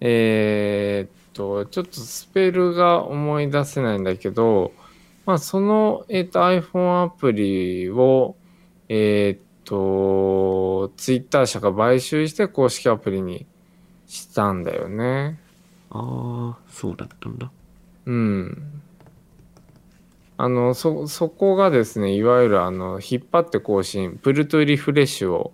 [0.00, 4.72] えっ、と、ちょっとスペルが思い出せないんだけど、
[5.26, 8.34] まあその、えっ、と iPhone アプリを、
[8.88, 13.46] えっ、と、Twitter 社が買収して公式アプリに
[14.06, 15.40] したんだよね。
[15.90, 17.50] ああそうだったんだ
[18.06, 18.82] うん。
[20.36, 25.52] あの、そ、そこがですね、いわゆるあの、引っ張って更新、プルトゥリフレッシュを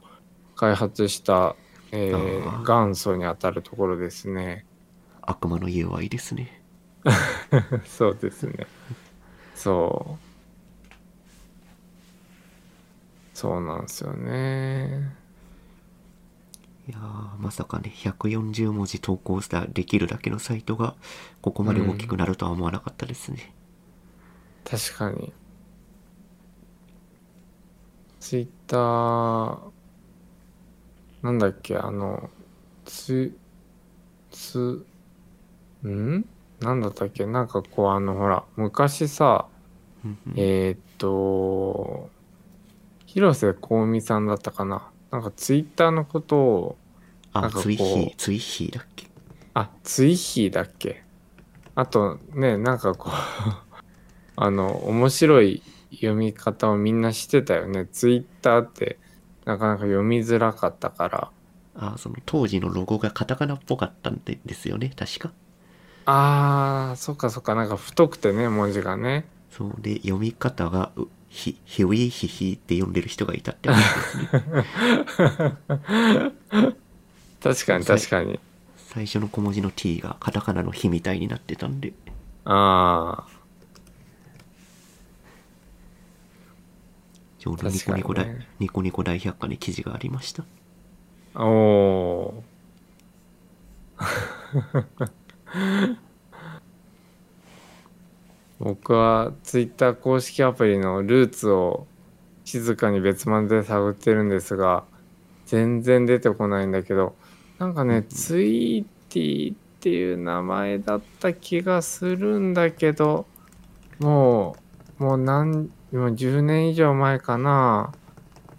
[0.57, 1.55] 開発した、
[1.93, 4.65] えー元祖にあたるところですね。
[5.23, 6.63] 悪魔の UI ですね
[7.85, 8.67] そうですね。
[9.55, 10.30] そう。
[13.41, 15.17] そうなんですよね。
[16.89, 20.95] いやーまさかね140文字投稿したできるだけのサイトが
[21.41, 23.55] ここまで大きくなるとは思わなかったですね、
[24.65, 25.33] 確かに。
[28.21, 29.59] ツイッター、
[31.23, 32.31] なんだっけ、あの、
[32.85, 33.37] つ、
[34.31, 34.85] つ、
[35.87, 36.25] ん？
[36.61, 37.27] なんだったっけ？
[37.27, 39.47] なんかこう、あの、ほら、昔さ、
[40.05, 42.11] うんうんえーっと、
[43.13, 44.89] 広瀬香美さんだったかな？
[45.11, 46.77] なんかツイッターのことを、
[47.35, 49.09] なあツイッヒーツイッヒーだっけ？
[49.55, 51.03] あ、ツイヒーだっけ？
[51.75, 53.13] あとね、なんかこう、
[54.37, 57.87] あの、面白い読み方をみんなしてたよね。
[57.87, 59.01] ツイッターって
[59.45, 61.31] なかなか読みづらかったから。
[61.75, 64.93] あその当時のロゴがカタカナっぽかったんでですよね。
[64.97, 65.33] 確か。
[66.07, 69.27] あー、そっかそっか、なんか太くてね、文字がね。
[69.51, 69.75] そう。
[69.81, 74.23] で読み方がうひひウィヒヒって読んでる人がいたって話ですね
[77.43, 78.39] 確かに確かに。
[78.77, 81.93] 最初の小文字の T がカタカナの「ヒ」みたいになってたんで
[82.45, 83.25] あ
[87.39, 91.43] ちょうどニコニコ大、ねニコニコ大百科に記事がありましたー。
[91.43, 96.10] おー。
[98.61, 101.87] 僕僕は Twitter 公式アプリのルーツを
[102.45, 104.85] 静かに別窓で探ってるんですが
[105.47, 107.17] 全然出てこないんだけど
[107.59, 113.27] なんかね、ツイーティっていう名前だった気がするんだけど
[113.99, 114.57] も
[114.99, 117.93] うもう何もう10年以上前かな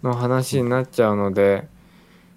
[0.02, 1.68] の話になっちゃうので、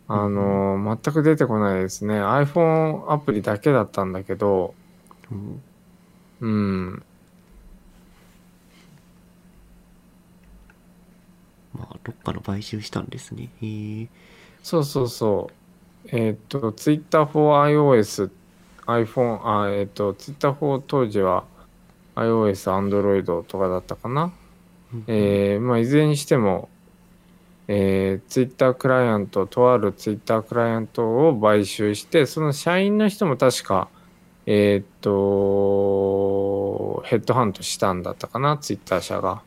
[0.07, 2.16] あの全く出てこないですね。
[2.16, 4.76] iPhone アプリだけだったんだけど
[5.32, 5.61] うん
[6.41, 7.03] うん
[11.78, 14.07] まあどっかの買収したんですねへえ
[14.63, 15.53] そうそうそう。
[16.07, 18.32] えっ、と、Twitter for iOS、
[18.88, 21.43] iPhone、あ、えっ、と、Twitter for 当時は
[22.15, 24.34] iOS、Android とかだったかな？
[25.07, 26.69] えーまあ、いずれにしても、
[27.67, 33.88] えー、Twitter クライアント、とある Twitter クライアントを買収して、その社員の人も確か、
[34.47, 39.43] えっ、と、ヘッドハントしたんだったかな、Twitter 社が。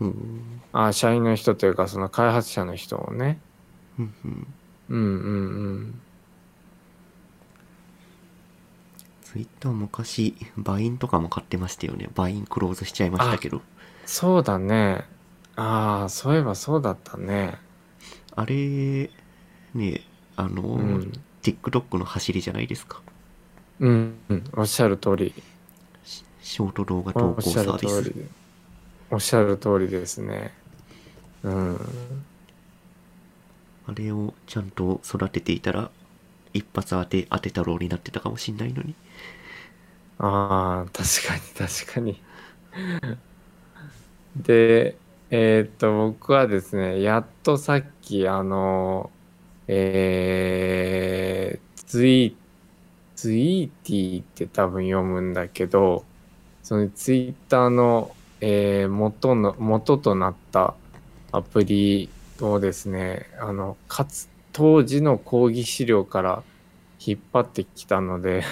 [0.00, 3.38] うんあ、社員の人というか、その開発者の人をね。
[3.98, 4.46] うんうん
[4.88, 6.00] うんうんうん。
[9.22, 13.62] ツイッター昔バインとかも買ってましたよねバインクローズしちゃいましたけど
[14.04, 15.04] そうだね。
[15.56, 17.56] ああ、そういえばそうだったね。
[18.34, 19.10] あれ
[19.74, 20.02] ね
[20.36, 21.12] あの、うん
[21.42, 23.00] TikTok の走りじゃないですか
[23.80, 25.34] うん、うん、おっしゃる通り。
[26.04, 28.14] シショート動画投稿サービス。
[29.10, 30.52] おっしゃる通りですね。
[31.42, 31.78] うん。
[33.86, 35.90] あれをちゃんと育てていたら
[36.52, 38.96] 一発当て当て太郎になってたかもしんないのに
[40.18, 42.22] ああ、確かに確かに。
[44.36, 49.10] で、えーっと、僕はですね、やっとさっき、あの、
[49.68, 52.40] えー、ツイ、
[53.16, 56.08] ツイーティーって多分読むんだけど、
[56.62, 60.81] そのツイッターの、えー元の、元となった
[61.32, 62.10] アプリ
[62.40, 66.42] をですね、あの、かつ、当時の講義資料から
[67.04, 68.44] 引っ張ってきたので、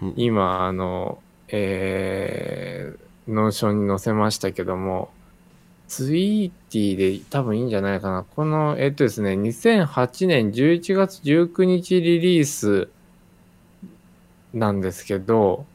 [0.00, 5.10] うん今、あの、えー、 Notion に載せましたけども、
[5.88, 8.24] ツイーティーで多分いいんじゃないかな。
[8.24, 12.88] この、えっとですね、2008年11月19日リリース
[14.52, 15.66] なんですけど、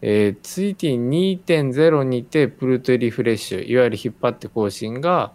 [0.00, 5.32] えー、ツイーティー2.0にてプルトリフレッシュ、いわゆる引っ張って更新が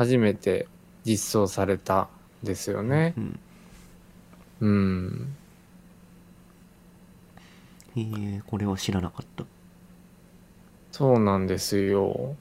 [0.00, 0.68] 初めて
[1.04, 3.14] 実装されたんですよね。
[3.16, 3.40] うん
[4.60, 5.36] うん。
[7.94, 9.44] へえこれは知らなかった
[10.92, 12.36] そうなんですよ。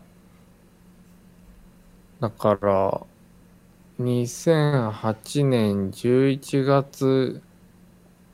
[2.20, 3.06] だから、
[4.00, 7.42] 2008年11月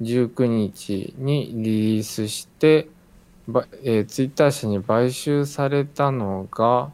[0.01, 2.89] 19日にリリースして、
[3.47, 6.91] ばえー、ツイッター社に買収されたのが、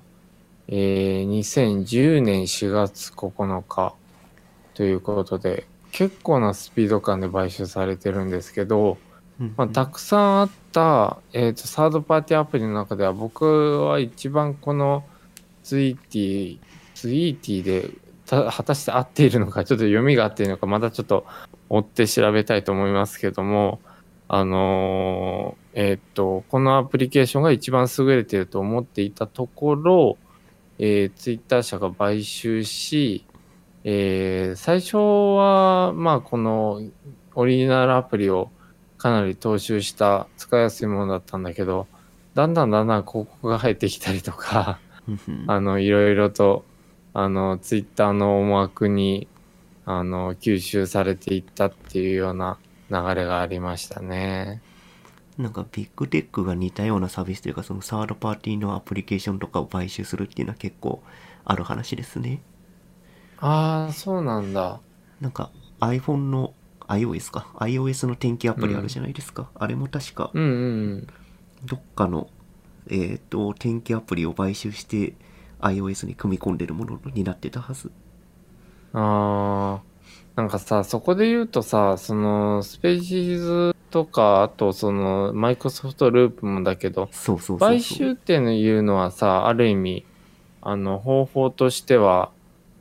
[0.72, 3.94] えー2010年4月9日
[4.74, 8.98] ということで、結構なスピード感で買収されてるんですけど、
[9.40, 15.04] うんまあ、たくさんあった、えー、とサードパーティーアプリの中では僕は一番この
[15.64, 16.60] ツイーティー
[16.96, 17.90] ツイーティーで
[18.26, 21.26] た果たして合っているのかちょっと読みが合っているのかまたちょっと
[21.70, 23.82] 追って調べたいと思いますけども
[24.30, 30.18] あのーえっ、とこのアプリケーションが一番優れていると思っていたところ、
[30.80, 33.26] えー、ツイッター社が買収し、
[33.84, 36.82] えー最初はまあこの
[37.36, 38.52] オリジナルアプリを
[38.98, 41.88] かなり踏襲した使いやすいものだったんだけど、
[42.36, 44.80] だんだんだんだん広告が入ってきたりとか、
[45.48, 46.66] あの、いろいろと、
[47.14, 49.28] あの、ツイッターの思惑に、
[49.86, 52.60] あの、吸収されていったっていうような
[52.92, 54.62] 流れがありましたね。
[55.42, 61.04] なんかビッグテックが似たようなサービスというかそのサードパーティーのアプリケーションとかを買収するっていうのは結構
[61.44, 62.42] ある話ですね。
[63.40, 64.80] ああ、そうなんだ。
[65.20, 66.54] なんか iPhone の
[66.88, 70.48] iOS か？iOS の天気アプリあるじゃないですか、あれも確かうんう
[70.96, 71.08] ん。
[71.66, 72.30] どっかの
[72.90, 75.14] えっ、と天気アプリを買収して
[75.60, 77.92] iOS に組み込んでるものになってたはず。
[78.94, 79.82] ああ、
[80.42, 90.06] なんかさ、そこで言うとさ、その、スペーシーズとか、あとその、マイクロソフトループもだけど、そうそうそうそう買収っていうのはさある意味
[90.64, 92.32] あの方法としては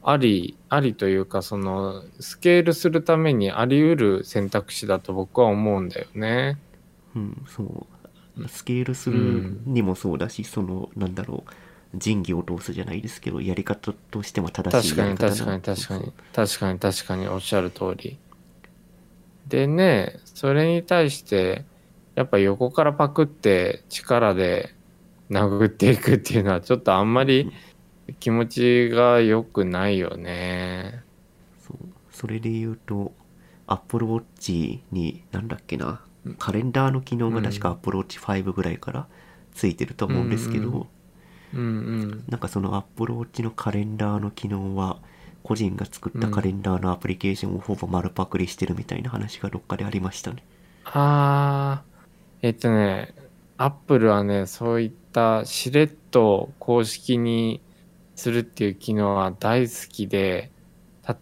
[0.03, 6.59] ありありというかそのスケールするためにあり得る選択肢だと僕は思うんだよね。
[7.15, 7.87] うん、そう。
[8.49, 11.53] スケールするにもそうだし、その、なんだろう、
[11.95, 18.19] 仁義を通すじゃないですけど、やり方としても正しい確かにやり方だ確かに確かに確かに確かにおっしゃる通り。
[19.49, 21.65] でねそれに対して
[22.15, 24.75] やっぱ横からパクって力で
[25.31, 27.51] 殴っていくっていうのはちょっとあんまり
[28.21, 31.03] 気持ちが良くないよね。
[31.67, 31.77] そう
[32.13, 33.13] それで言うと
[33.67, 36.01] Apple Watch になんだっけな
[36.39, 39.07] カレンダーの機能が確か Apple Watch 5ぐらいから
[39.55, 40.87] ついてると思うんですけど、うんうん。
[42.29, 45.01] なんかその Apple Watch のカレンダーの機能は
[45.43, 50.45] 個人が作ったカレンダーのアプリケーションをほぼ丸パクリしてるみたいな話がどっかでありましたね。
[50.85, 53.15] あー、えっとね、
[53.57, 57.63] アップルはね、そういったしれっと公式に
[58.15, 60.53] するっていう機能は大好きで、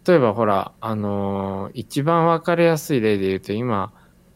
[0.07, 3.93] 例えばほら、あのー一番わかりやすい例で言うと、今、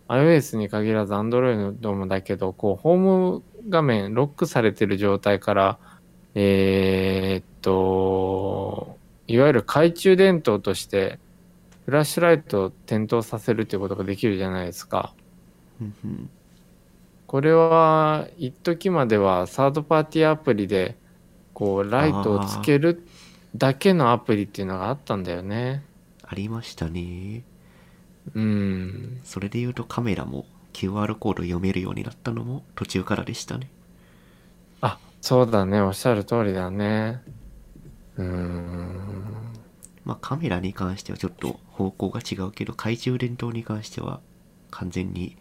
[0.07, 5.79] iOS に限らず Android もだけど、こう、ホーム画面ロックされてる状態から、
[6.35, 11.19] えーっと、いわゆる懐中電灯として、
[11.85, 15.13] フラッシュライトを点灯させるっていうことができるじゃないですか。
[17.27, 20.95] これは一時まではサードパーティーアプリで
[21.53, 23.05] こうライトをつける
[23.55, 25.83] だけのアプリっていうのがあったんだよね。
[26.23, 27.43] ありましたね。
[28.33, 29.19] うん。
[29.23, 33.69] それで言うとカメラも QR コード読めるようになったのも途中からでしたね。
[35.23, 35.81] あ、そうだね。
[35.81, 37.21] おっしゃる通りだね。
[38.17, 39.23] うーん。
[40.05, 44.19] まあカメラに関してはちょっと方向が違うけど懐中電灯に関しては
[44.69, 45.37] 完全に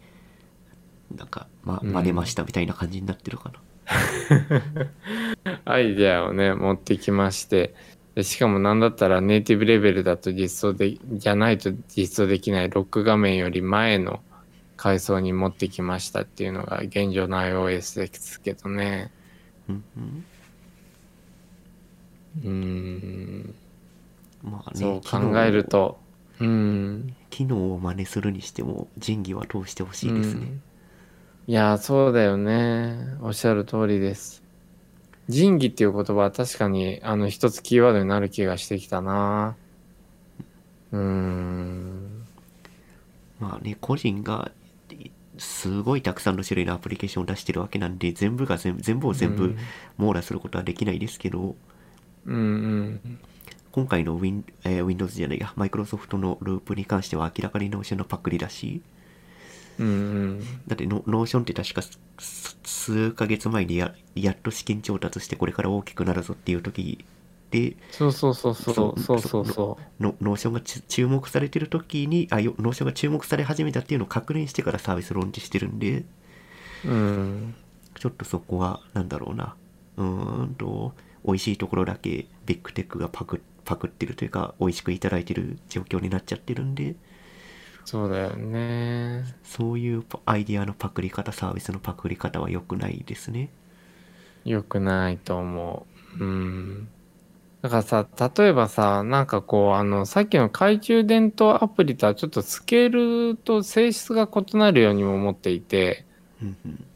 [1.13, 3.59] なんか、ま、うん真似ましたみたいな感じになってるかな。
[5.65, 7.75] アイデアをね、持ってきまして。
[8.15, 14.21] でしかもなんだったらネイティブレベルだと実装で、じゃないと実装できないロック画面より前の
[14.77, 19.11] 階層に持ってきましたっていうのが現状の iOS ですけどね。
[19.69, 19.73] う
[22.49, 23.55] ん。
[24.43, 25.97] まあね、そう考えると、
[26.39, 27.15] うん。
[27.29, 30.45] 機能を真似するにしても仁義は通してほしいですね。
[30.45, 30.61] うん
[31.45, 33.17] いや、そうだよね。
[33.21, 34.41] おっしゃる通りです。
[35.27, 39.57] 仁義っていう言葉は確かに、あの、一つキーワードになる気がしてきたな。
[40.93, 42.23] うーん。
[43.41, 44.51] まあね、個人が
[45.37, 49.57] すごいたくさんの種類のアプリケーションを出してるわけなんで、全部が全部、全部を全部うん
[49.97, 51.55] 網羅することはできないですけど、
[52.25, 53.19] うんうん。
[53.71, 58.81] 今回の Win、えー Windows じゃないや、マイクロソフトのループに関しては明らかに Notion のパクリだし、
[59.79, 59.91] うんう
[60.35, 60.39] ん。
[60.67, 67.05] だってノ Notion って確かす数ヶ月前にややっと資金調達してこれから大きくなるぞっていう時
[67.53, 68.99] で、そうそうそうそう。
[68.99, 76.03] そうそうその Notion がち注目されてる時に、あ、よ Notion が注目され始めたっていうのを確認してからサービスローンチしてるんで、
[76.83, 76.89] う。
[76.89, 77.55] うん。
[77.99, 79.55] ちょっとそこは、なんだろうな、
[79.97, 80.93] うーんと、
[81.25, 86.95] 美味しいところだけビッグテックがパクパクってるというか、美味しくいただいてる状況になっちゃってるんで、
[87.85, 89.23] そうだよね。
[89.43, 93.49] そういうアイディアのパクリ方、サービスのパクリ方は良くないですね。
[94.45, 95.85] 良くないと思
[96.19, 96.23] う。
[96.23, 96.87] うん。
[97.63, 98.05] だからさ、
[98.37, 106.05] 例えばさ、なんかこう、あの、さっきの懐中電灯アプリとはちょっとスケールと性質が異なるようにも思っていて、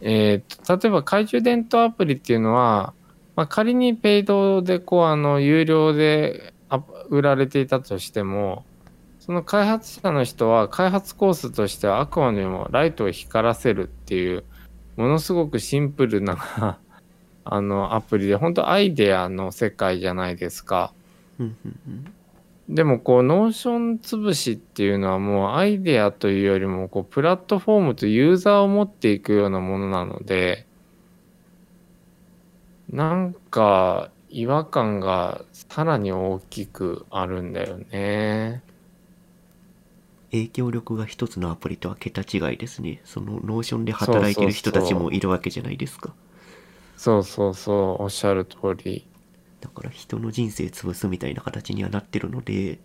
[0.01, 2.93] えーと、例えば懐中電灯アプリっていうのは、
[3.37, 8.65] まあ、仮にペイドでこう、あの、有料であ売られていたとしても、
[9.21, 14.43] その開発者の人は開発コストとしてはあくまでもライトを光らせるっていう、
[14.97, 16.77] ものすごくシンプルな
[17.53, 20.93] あの、アプリで、本当アイデアの世界じゃないですか。
[22.69, 30.67] でもこう、 Notion 潰しっていうのはもうアイデアというよりも、こう、プラットフォームとユーザーを持っていくようなものなので、
[32.89, 38.63] なんか違和感がさらに大きくあるんだよね。
[40.31, 43.01] 影響力が一つのアプリとは桁違いですね。
[43.05, 46.09] その Notion で働いてる人たちもいるわけじゃないですか。
[46.09, 46.26] そうそうそう、
[47.05, 49.07] おっしゃる通り。
[49.61, 52.79] だから人の人生潰すみたいな形にはなってるので、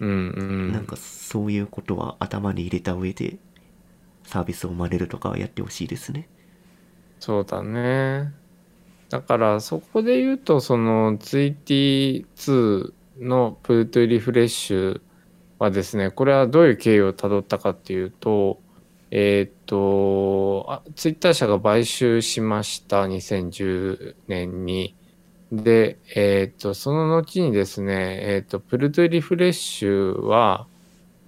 [0.00, 0.72] うんうん。
[0.72, 3.38] なんかそういうことは頭に入れた上で
[4.24, 6.28] サービスを真似るとかはやってほしいですね。
[7.20, 8.32] そうだね。
[9.08, 15.00] だからそこで言うと、その GT2 のプルトゥリフレッシュ
[15.58, 18.60] はですね、これはどういう経緯をたどったかっていうと、
[19.10, 24.94] えーっと、あツイッター社が買収しました、2010年に。
[25.50, 30.66] で、えーっと、その後にですね、えーっと、プルトゥリフレッシュは、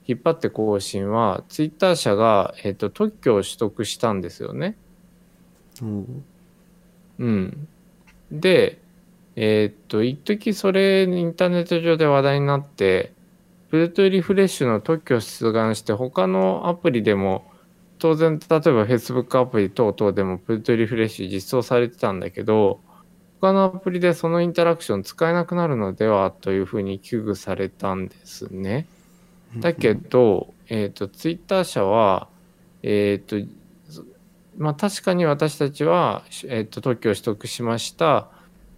[0.07, 4.77] 引っ張って更新は、ツイッター社が、えーっと、特許を取得したんですよね。
[5.83, 6.07] おう
[7.19, 7.69] うん。
[8.31, 8.79] で、
[9.37, 13.13] えーっと、一時それインターネット上で話題になって、
[13.71, 17.50] プルトリフレッシュの特許を出願して他のアプリでも
[18.01, 22.81] 当然、例えば Facebook アプリ等々でもプルトリフレッシュ実装されてたんだけど、
[23.41, 28.87] 他のアプリでそのインタラクション使えなくなるのではというふうに危惧されたんですね。
[29.59, 32.29] だけど、えっ、と、ツイッター社は、
[32.83, 33.37] えっ、と、
[34.57, 38.29] まあ確かに私たちは、えっ、と、特許を取得しました。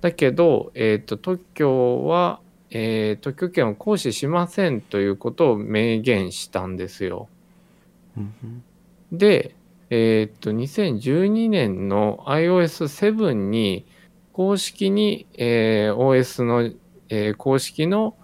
[0.00, 7.28] だけど、えっ、と、特許は、えー特許権を行使しませんということを明言したんですよ。
[9.12, 9.56] で、
[9.90, 13.86] えーっと、2012年の iOS7 に
[14.32, 16.62] 公式に、えー OS の、
[17.10, 18.16] えー公式の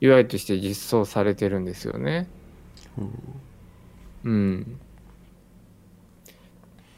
[0.00, 2.28] UI として実装されてるんですよね。
[2.98, 3.42] うん
[4.24, 4.80] うん。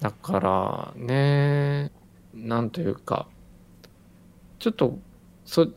[0.01, 1.91] だからね、
[2.33, 3.29] なんというか、
[4.59, 4.99] ちょっと、
[5.45, 5.69] そ、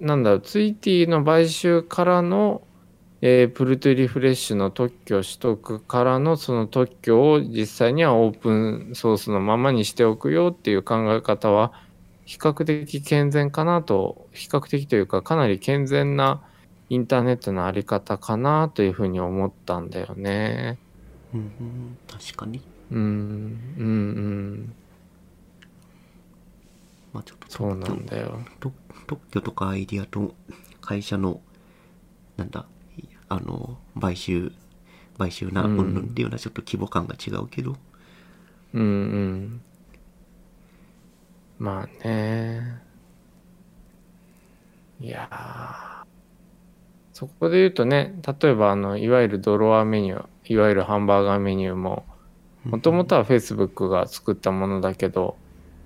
[0.00, 2.66] なんだろう、ツイティの買収からの、
[3.22, 11.72] えープルトリフレッシュの特許取得からのその特許を実際にはオープンソースのままにしておくよっていう考え方は
[12.24, 16.40] 比較的健全かなと、比較的というかかなり健全な
[16.88, 20.78] インターネットのあり方かなというふうに思ったんだよね。
[21.34, 24.74] うんうん確かにうん、うん、うん。
[27.12, 28.38] まあちょっとそうなんだよ。
[28.60, 30.34] 特特許とかアイディアと
[30.80, 31.40] 会社の
[32.36, 32.66] なんだ
[33.30, 34.52] あの買収
[35.16, 37.76] 買収なうんっていうのはちょっと規模感が違うけど、
[38.74, 39.62] うん、うん。
[41.58, 42.82] まあね。
[45.00, 46.00] いやー
[47.12, 52.06] そこで言うとね、例えばあの、いわゆるドロワーメニュー、いわゆるハンバーガーメニューも、
[52.64, 55.36] もともとは Facebook が作ったものだけど、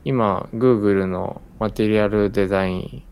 [0.05, 3.03] 今、Google のマテリアルデザイン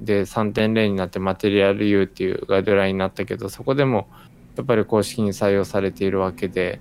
[0.00, 4.08] で3.0になってマテリアル U っていうガイドラインになったけど、そこでも
[4.56, 6.80] やっぱり公式に採用されているわけで、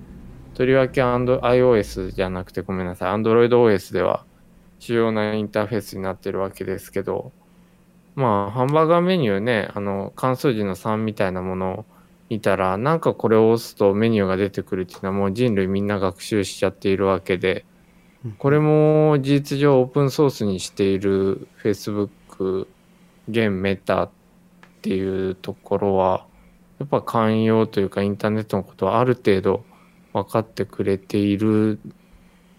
[0.53, 4.26] とりわけ iOS じゃなくてごめんなさい、AndroidOS では
[4.80, 7.32] 主要なインターフェースになってるわけですけど、
[8.15, 11.86] まあ、ハンバーガーメニューね、あの、関数字の3みたいなものを
[12.30, 17.65] 見たら、なんかこれを押すとメニューが出てくるっていうのはもう人類みんな学習しちゃっているわけで、
[18.38, 22.67] これも事実上オープンソースにしている Facebook、
[23.30, 24.09] 現メタっ
[24.82, 26.25] ていうところは、
[26.80, 29.65] やっぱ寛容というかインターネットのことはある程度
[30.13, 31.80] 分かってくれている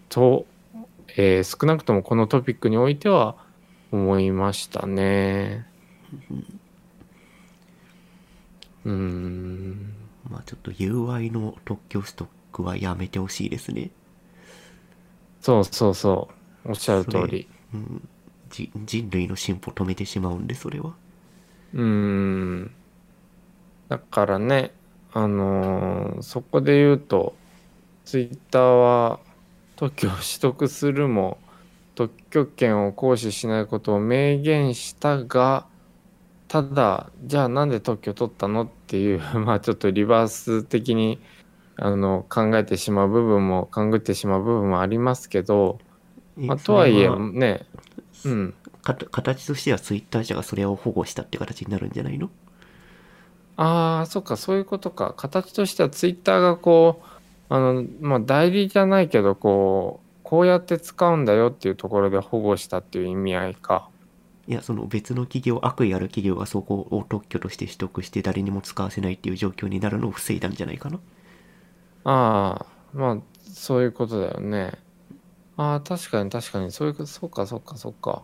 [0.09, 0.45] と、
[1.17, 3.35] えー少なくともこのトピックにおいては
[3.91, 5.65] 思いましたね。
[8.85, 9.93] うーん。
[10.29, 13.91] まあちょっと UI の特許取得はやめてほしいですね、
[15.41, 16.29] そうそうそ
[16.65, 16.69] う。
[16.69, 17.49] おっしゃる通り。
[17.73, 18.20] うん、じ
[18.51, 20.95] 人類の進歩止めてしまうんでそれは
[21.73, 21.81] うー
[22.65, 22.77] ん。
[23.89, 24.79] だからね、
[25.09, 27.41] あのーそこで言うと、
[28.05, 29.25] ツイッターは
[29.75, 31.43] 特許を取得するも、
[31.95, 35.71] 特許権を行使しないことを明言したが、
[36.47, 41.23] ただ、じゃあなんで特許取ったのっていう、 まあちょっとリバース的に
[41.77, 45.79] あの考えてしまう部分も、勘ぐってしまう部分もありますけど、
[46.37, 47.67] えまあ、とはいえね、
[48.25, 48.53] うん。
[48.83, 52.29] 形としてはツイッター社がそれを保護したって形になるんじゃないの？
[53.57, 55.13] ああ、そっか、そういうことか。
[55.15, 57.01] 形としてはツイッターがこ
[57.49, 63.89] う、あの、まあ、代理じゃないけど、こう、こうやって使うんだよっていうところで保護したっていう意味合いか。
[64.47, 70.99] いやその別の企業悪意ある企業がそこを特許として取得して誰にも使わせないっていう状況になるのを防いだんじゃないかな？
[72.05, 74.73] ああ、まあ、そういうことだよね。
[75.61, 78.23] ああ、確かに確かに、そういうこと、そうか、そうか、そうか。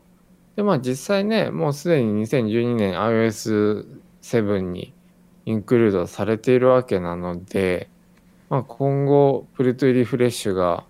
[0.55, 4.95] で、まあ実際ね、もうすでに2012年 iOS7 に
[5.45, 7.89] インクルードされているわけなので、
[8.49, 10.83] まあ今後、プルトリフレッシュが、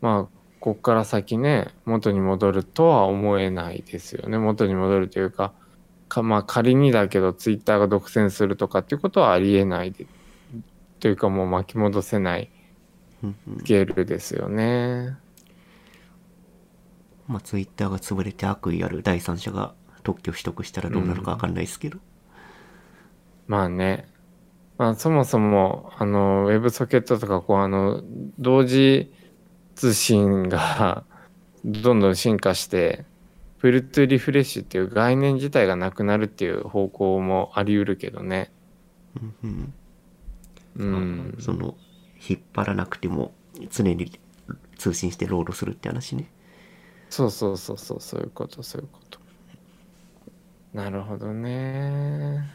[0.00, 4.36] まあ、こっから先ね、元に戻るとは思えないですよね。
[4.36, 5.52] 元に戻るというか、
[6.08, 10.06] かまあ仮にだけど、ツイッターが独占するとかっていうことはありえないで
[10.98, 12.50] というかもう巻き戻せない
[13.58, 15.16] スケールですよね。
[17.28, 21.98] まあツイッターが潰れて悪意ある第三者が特許取得したらどうなるかわかんないですけど、
[23.46, 24.08] まあね。
[24.78, 28.02] まあそもそも、あの、ウェブソケットとか、こう、あの、
[28.38, 29.12] 同時
[29.74, 31.04] 通信が
[31.64, 33.04] どんどん進化して、
[33.58, 38.52] プルトリフレッシュっていう概念自体がなくなるっていう方向もあり得るけどね。
[39.20, 39.74] うんうん
[40.76, 41.36] うん。
[41.40, 41.74] その
[42.28, 43.32] 引っ張らなくても
[43.70, 44.12] 常に
[44.76, 46.30] 通信してロードするって話ね
[47.10, 49.18] そうそうそうそう、そういうこと、そういうこと。
[50.72, 52.48] なるほどね。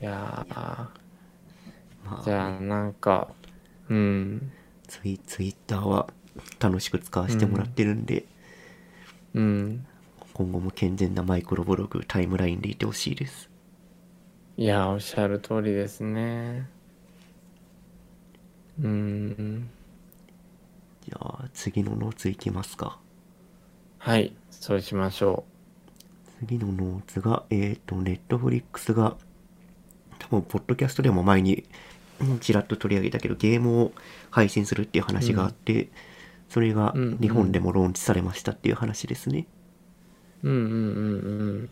[0.00, 0.54] いやー。
[0.54, 2.22] まあ。
[2.24, 3.28] じゃあなんか
[3.88, 4.52] うん。
[4.86, 6.08] ツイツイッターは
[6.58, 8.24] 楽しく使わせてもらってるんで、
[9.34, 9.86] うん。
[10.32, 13.50] 今後も健全なマイクロブログタイムラインでいてほしいです。
[14.56, 16.68] いやおっしゃる通りですね。
[18.82, 19.70] うん
[21.02, 22.98] じゃあ次のノーツいきますか。
[23.98, 25.44] はいそうしましょ
[26.40, 29.16] 次のノーツがえっ、とネットフリックスが
[30.18, 31.64] 多分ポッドキャストでも前に
[32.20, 33.92] うんちらっと取り上げたけどゲームを
[34.30, 35.90] 配信するっていう話があって、
[36.48, 37.18] それがうんうん。
[37.18, 39.46] 日本でもローンチされましたっていう話ですね、
[40.42, 41.70] ううんうんうんうん。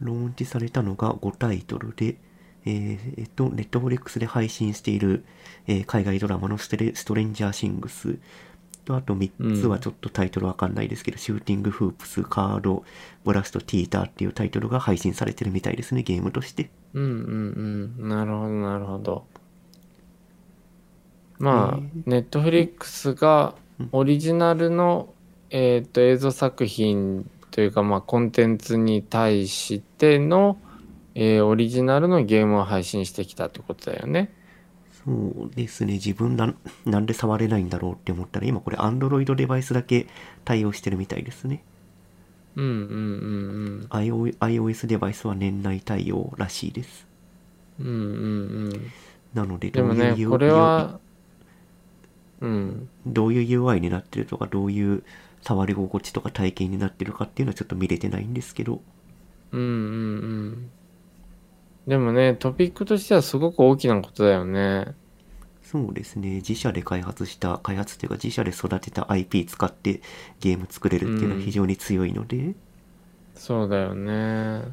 [0.00, 2.16] ローンチされたのが5タイトルで、
[2.64, 5.24] えーえっと、ネットフリックスで配信している、
[5.66, 8.18] えー海外ドラマのステレストレンジャーシングス。
[8.84, 12.84] と、あと3つはちょっとタイトルわかんないですけど、シューティングフープス、カード、
[13.24, 16.70] ブラスト、ティーターっていうタイトルが配信されてるみたいですね、ゲームとして。
[16.94, 18.08] うんうんうん。
[18.08, 19.24] なるほどなるほど。
[21.38, 23.54] まあえネットフリックスが
[23.90, 25.12] オリジナルの、
[25.50, 30.56] えー、と映像作品というかまあコンテンツに対しての、
[31.14, 34.32] えーオリジナルのゲームを配信してきたってことだよね。
[35.04, 36.54] そうですね、自分な
[36.84, 40.06] なんで触れないんだろうって思ったら、今これ Android デバイスだけ
[40.44, 41.64] 対応してるみたいですね。
[42.56, 42.74] うんうんう
[43.84, 47.06] ん iO- iOS デバイスは年内対応らしいです。
[47.80, 47.96] うんうんう
[48.70, 48.72] ん。
[48.74, 48.92] うん
[49.34, 51.00] なので、どういうねこれは
[52.40, 52.88] うん。
[53.06, 55.02] どういう UI になってるとか、どういう
[55.42, 58.82] 触り心地とか体験になってるかっていうのはちょっと見れてないんですけど、
[59.52, 59.68] うんうんう
[60.50, 60.70] ん
[61.86, 64.94] でもねトピックとしてはすごく大きなことだよね。
[65.62, 70.02] そうですね、自社で開発した、開発というか自社で育てた IP 使って
[70.38, 72.54] ゲーム作れるっていうのは非常に強いので、
[73.34, 74.64] そうだよね。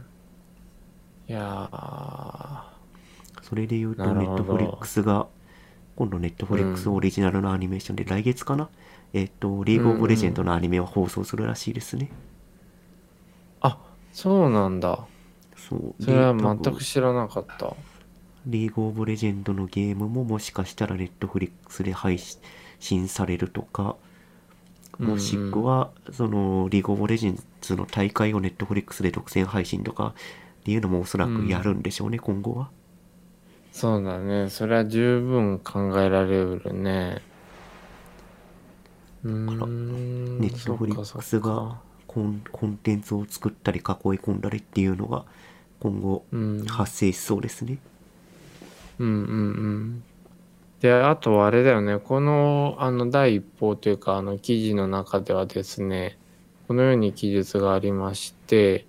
[1.30, 2.64] いやー。
[3.44, 5.28] それで言うと、ネットフリックスが、
[5.96, 8.70] 今度ネットフリックスオリジナルのアニメーションで来月かな、
[9.14, 12.12] えっと、リーグオブレジェンドのアニメを放送するらしいですね。
[13.62, 13.78] あ
[14.12, 15.08] そうなんだ
[15.70, 15.96] そう。
[16.00, 17.76] それは全く知らなかった
[18.46, 22.20] リーグオブレジェンドのゲームももしかしたらネットフリックスで配
[22.80, 23.96] 信されるとか、
[24.98, 30.14] もしくは、その、リーグオブレジェンズの大会をネットフリックスで独占配信とか
[30.62, 32.70] っていうのもおそらくやるんでしょうね、今後は。
[33.72, 37.22] そうだねそれは十分考えられうるね
[39.24, 45.26] うーんネットフリックスがかコンコンテンツを作ったり囲い込んだりっていうのが
[45.80, 46.66] 今後うん。
[46.66, 47.78] 発生しそうですね。
[49.00, 50.04] うんうんうん。
[50.82, 51.98] であとはあれだよね。
[52.00, 56.18] このあの第一報というかあの記事の中ではですね
[56.68, 58.86] このように記述がありまして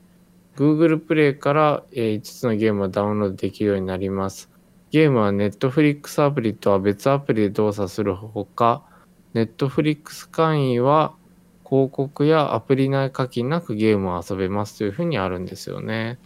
[0.57, 4.51] Google プレイから、えー5つのゲームをダウンロードできるようになります。
[4.91, 8.82] ゲームは Netflix アプリとは別アプリで動作するほか
[9.34, 11.14] Netflix 会員は
[11.64, 16.18] 広告やアプリ内課金なくゲームを遊べますというふうにあるんですよね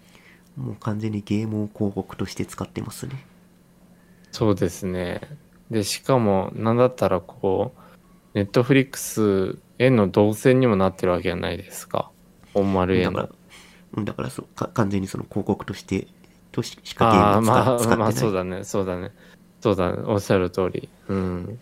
[0.56, 3.26] もう完全にゲームを広告として使ってますね。
[4.32, 5.20] そうですね。
[5.70, 7.80] で、しかも、なんだったらこう、
[8.34, 12.10] ネットフリックスへの動線にもなってるわけじゃないですか。
[12.52, 13.30] 本丸へだからの。、
[13.96, 16.08] うんだからそうか完全にその広告として
[16.52, 17.98] とししかゲああ、ームを使,、まあ、使ってない。
[17.98, 19.12] まあ、そうだね、そうだね。
[19.60, 20.88] そうだね、おっしゃる通り。
[21.08, 21.60] うん。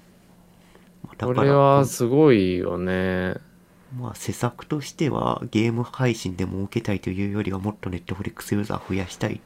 [1.20, 3.36] これはすごいよね。
[3.96, 9.40] まあ施策としてはゲーム配信で儲けたいというよりはもっとネットフリックスユーザー増やしたいっ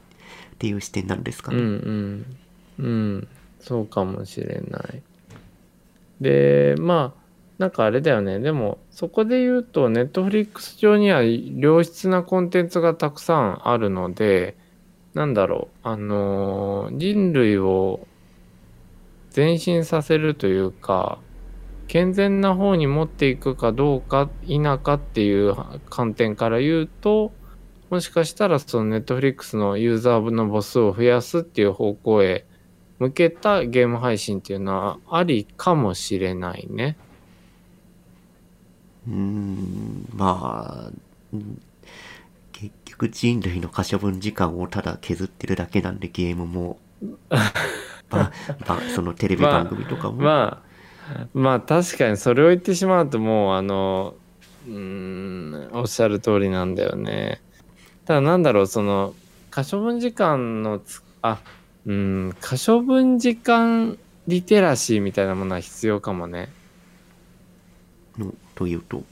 [0.57, 1.57] ていう視点なんですかね。
[1.57, 2.25] うん
[2.79, 2.85] うん。
[2.85, 3.27] うん。
[3.59, 5.01] そうかもしれない。
[6.21, 7.21] で、まあ、
[7.57, 8.39] なんかあれだよね。
[8.39, 14.57] でも、そこで言うと、ネットフリックス上には良質なコンテンツがたくさんあるので、
[15.13, 18.07] なんだろう、あの人類を
[19.35, 21.19] 前進させるというか、
[21.87, 25.55] 健全な方に持っていくかどうか否かっていう
[25.89, 27.31] 観点から言うと、
[27.89, 32.45] もしかしたらそのネットフリックスのユーザーの母数を増やすっていう方向へ
[32.99, 36.97] 向けたゲーム配信っていうのはありかもしれないね。
[39.07, 40.91] うーん、まあ、
[41.33, 41.61] うん
[42.51, 46.79] 結局人類の可処分時間をただ削ってるだけなんでゲームも、
[48.09, 48.31] ば
[48.65, 50.66] ばそのテレビ番組とかも、まあ、まあ
[51.33, 54.15] 確かにそれを言ってしまうともうあの、
[54.67, 57.41] うーん、おっしゃる通りなんだよね。
[58.05, 59.13] ただなんだろう、その、
[59.49, 61.39] 可処分時間のつ、あ、
[61.85, 63.97] うん、可処分時間
[64.27, 66.49] リテラシーみたいなものは必要かもね。
[68.17, 69.03] のというと、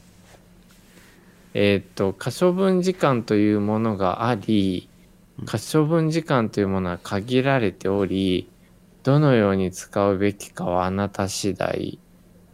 [1.54, 4.90] えーっと可処分時間というものがあり
[5.46, 8.50] 可処分時間というものは限られており
[9.06, 12.00] どのように使うべきかはあなた次第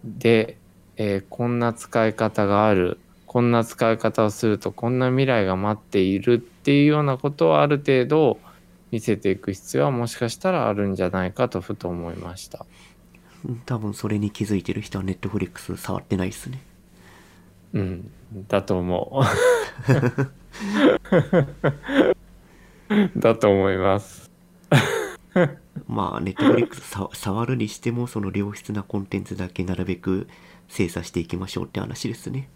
[0.03, 0.57] で、
[0.97, 8.37] えーこんな使い方があるこんな使い方をするとこんな未来が待っているっていうようなことをある程度
[8.91, 12.65] 見せていく必要はもしかしたらあるんじゃないかとふと思いました。
[13.45, 16.61] うん多分それに気づいてる人はネットフリックス触ってないっすね
[17.73, 18.11] うん、
[18.49, 19.23] だと思う。
[23.17, 24.29] だと思います。
[25.87, 30.27] まあネットフリックス触るにしてもその良質なコンテンツだけなるべく
[30.67, 32.49] 精査していきましょうって話ですね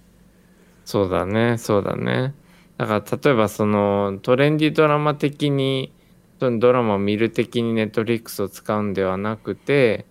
[0.85, 2.35] そうだね、そうだね。
[2.77, 5.91] だから例えばそのトレンディドラマ的に
[6.39, 10.05] ドラマを見る的にネットフリックスを使うんではなくて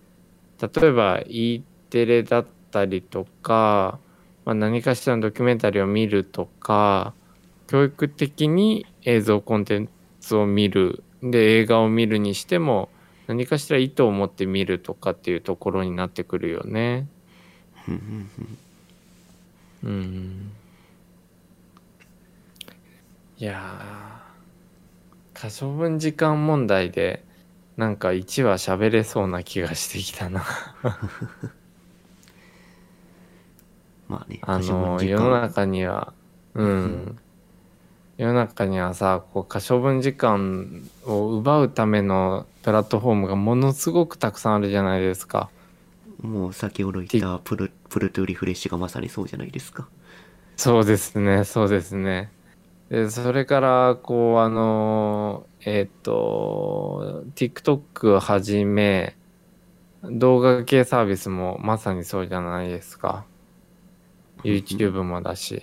[0.59, 3.99] 例えば E テレだったりとか、
[4.43, 7.13] まあ、何かしらのドキュメンタリーを見るとか
[7.67, 9.89] 教育的に映像コンテン
[10.19, 12.89] ツを見るで映画を見るにしても
[13.27, 17.07] 何かしら意図を持って見るとかっていうところになってくるよね。
[17.87, 17.93] うん。
[17.93, 18.29] うん
[19.83, 20.51] うんうん
[23.37, 27.25] いやー可処分時間問題で
[27.75, 30.45] なんか1話喋れそうな気がしてきたな。
[34.07, 36.13] まあねあの世の中には
[36.53, 37.19] うん
[38.17, 45.49] 世の中にはさこう可処分時間を奪うためのプラットフォームがものすごくたくさんあるじゃないですか
[46.21, 49.87] もう先ほど言ったプルプルトゥリフレッシュがまさにそうじゃないですか
[50.57, 52.31] そうですね、そうですね。
[52.89, 59.17] で、それから、こう、あの、えっ、と、TikTok はじめ、
[60.03, 63.25] 動画系サービスもまさにそうじゃないですか。
[64.43, 65.61] YouTube もだし。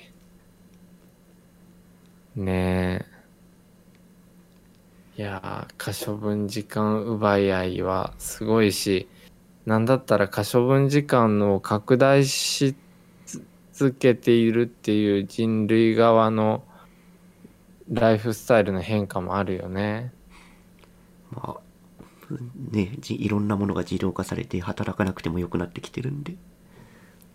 [2.37, 3.23] ねえ。
[5.17, 9.09] いやー、可処分時間奪い合いはすごいし、
[9.67, 12.77] なんだったら可処分時間を拡大し
[13.73, 16.65] 続けているっていう人類側の
[17.89, 20.13] ライフスタイルの変化もあるよね。
[21.31, 21.61] まあ
[22.73, 26.37] ねじいろんなものが自動化されて働かなくてもよくなってきてるんで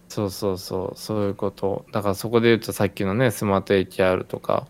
[0.09, 1.85] そうそうそう、そういうこと。
[1.91, 4.67] だからそこで言うとさっきのね、スマート HR とか、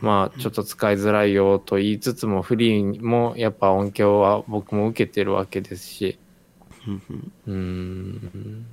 [0.00, 6.18] まあちょっと使いづらいよと言いつつもフリーもやっぱ音響は僕も受けてるわけですし。
[7.46, 8.66] うん。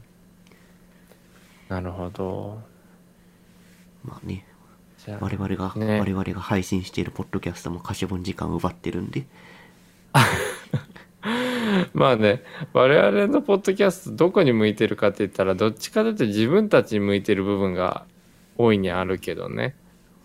[1.70, 2.62] なるほど。
[4.04, 4.46] まあね
[5.08, 9.26] 我々が、ね我々が配信しているポッドキャストも可処分時間を奪ってるんで
[11.94, 12.44] まあね、
[12.74, 18.06] 我々のポッドキャストどこに向いてるかって言ったらどっちかというと自分たちに向いてる部分が
[18.58, 19.76] 大いにあるけどね。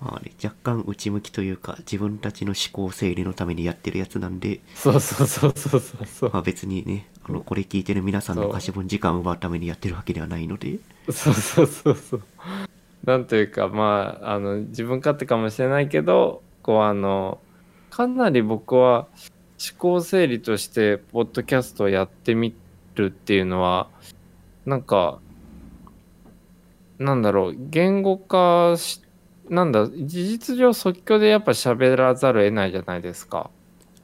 [0.01, 6.30] まあね若干内向きというか自分たちの思考整理のためにやってるやつなんでそうそうそうそうそうそう。
[6.32, 10.78] まあ別にねあのこれ聞いてる皆さんのそう可処分時間を奪うためにやってるわけではないので
[11.11, 12.22] そうそうそうそう。
[13.05, 17.38] なんというかまああの自分勝手かもしれないけどこうあの
[17.90, 19.07] かなり僕は
[19.61, 22.55] 思考整理としてポッドキャストをやってみ
[22.94, 23.88] るっていうのは
[24.66, 25.18] なんか
[26.99, 29.03] なんだろう言語化し
[29.51, 33.51] なんだ事実上即興でやっぱ喋らざるを得ないじゃないですか。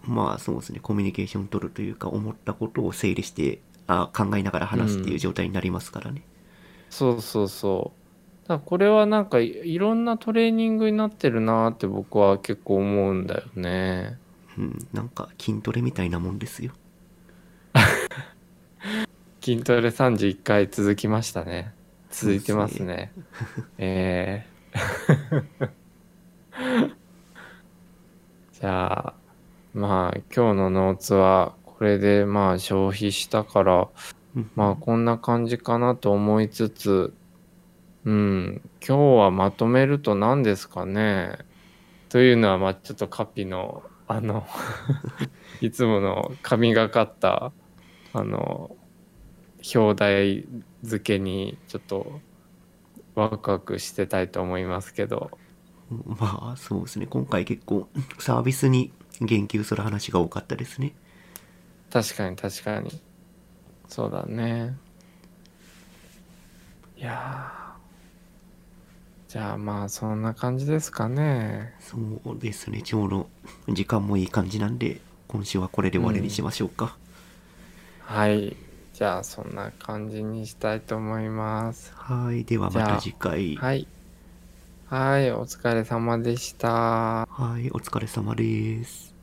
[0.02, 6.22] まあそうですねコミュニケーション取るというか思ったことを整理してあ考えながら話すっていう状態になりますからね、
[6.90, 7.92] そうそうそ
[8.44, 8.48] う。
[8.48, 14.18] だこれはなんかいいろんなトレーニングになってるなって僕は結構思うんだよね。
[14.58, 16.72] うん、なんか筋トレみたいなもんですよ
[19.42, 21.72] 筋トレ31回続きましたね。
[22.10, 23.12] 続いてますね。
[23.78, 24.53] えー
[28.52, 29.14] じゃあ、
[29.72, 33.88] まあ今日のノーツはこれでまあ消費したから、
[34.36, 37.14] うんまあこんな感じかなと思いつつ、
[38.04, 41.38] うん、今日はまとめると何ですかね？
[42.08, 44.46] というのはまあちょっとカピのあの
[45.60, 47.52] いつもの神がかった
[48.12, 48.76] あの
[49.74, 50.46] 表題
[50.82, 52.20] 付けにちょっと
[53.14, 55.30] ワクワクしてたいと思いますけど。
[56.06, 57.06] まあそうですね。
[57.06, 57.88] 今回結構
[58.18, 60.94] サービスに言及する話が多かったですね。
[61.92, 62.90] 確かに確かに。
[63.88, 64.76] そうだね。
[66.96, 69.32] いやー。
[69.32, 71.74] じゃあまあそんな感じですかね。
[71.80, 72.82] そうですね。
[72.82, 73.28] ちょうど
[73.68, 75.00] 時間もいい感じなんで
[75.34, 76.96] 今週はこれで終わりにしましょうか、
[78.00, 78.56] はい
[78.94, 81.92] じゃあそんな感じにしたいと思います。
[81.96, 83.56] はいではまた次回。
[83.56, 83.88] はい。
[84.86, 86.68] はいお疲れ様でした。
[86.68, 89.13] はいお疲れ様です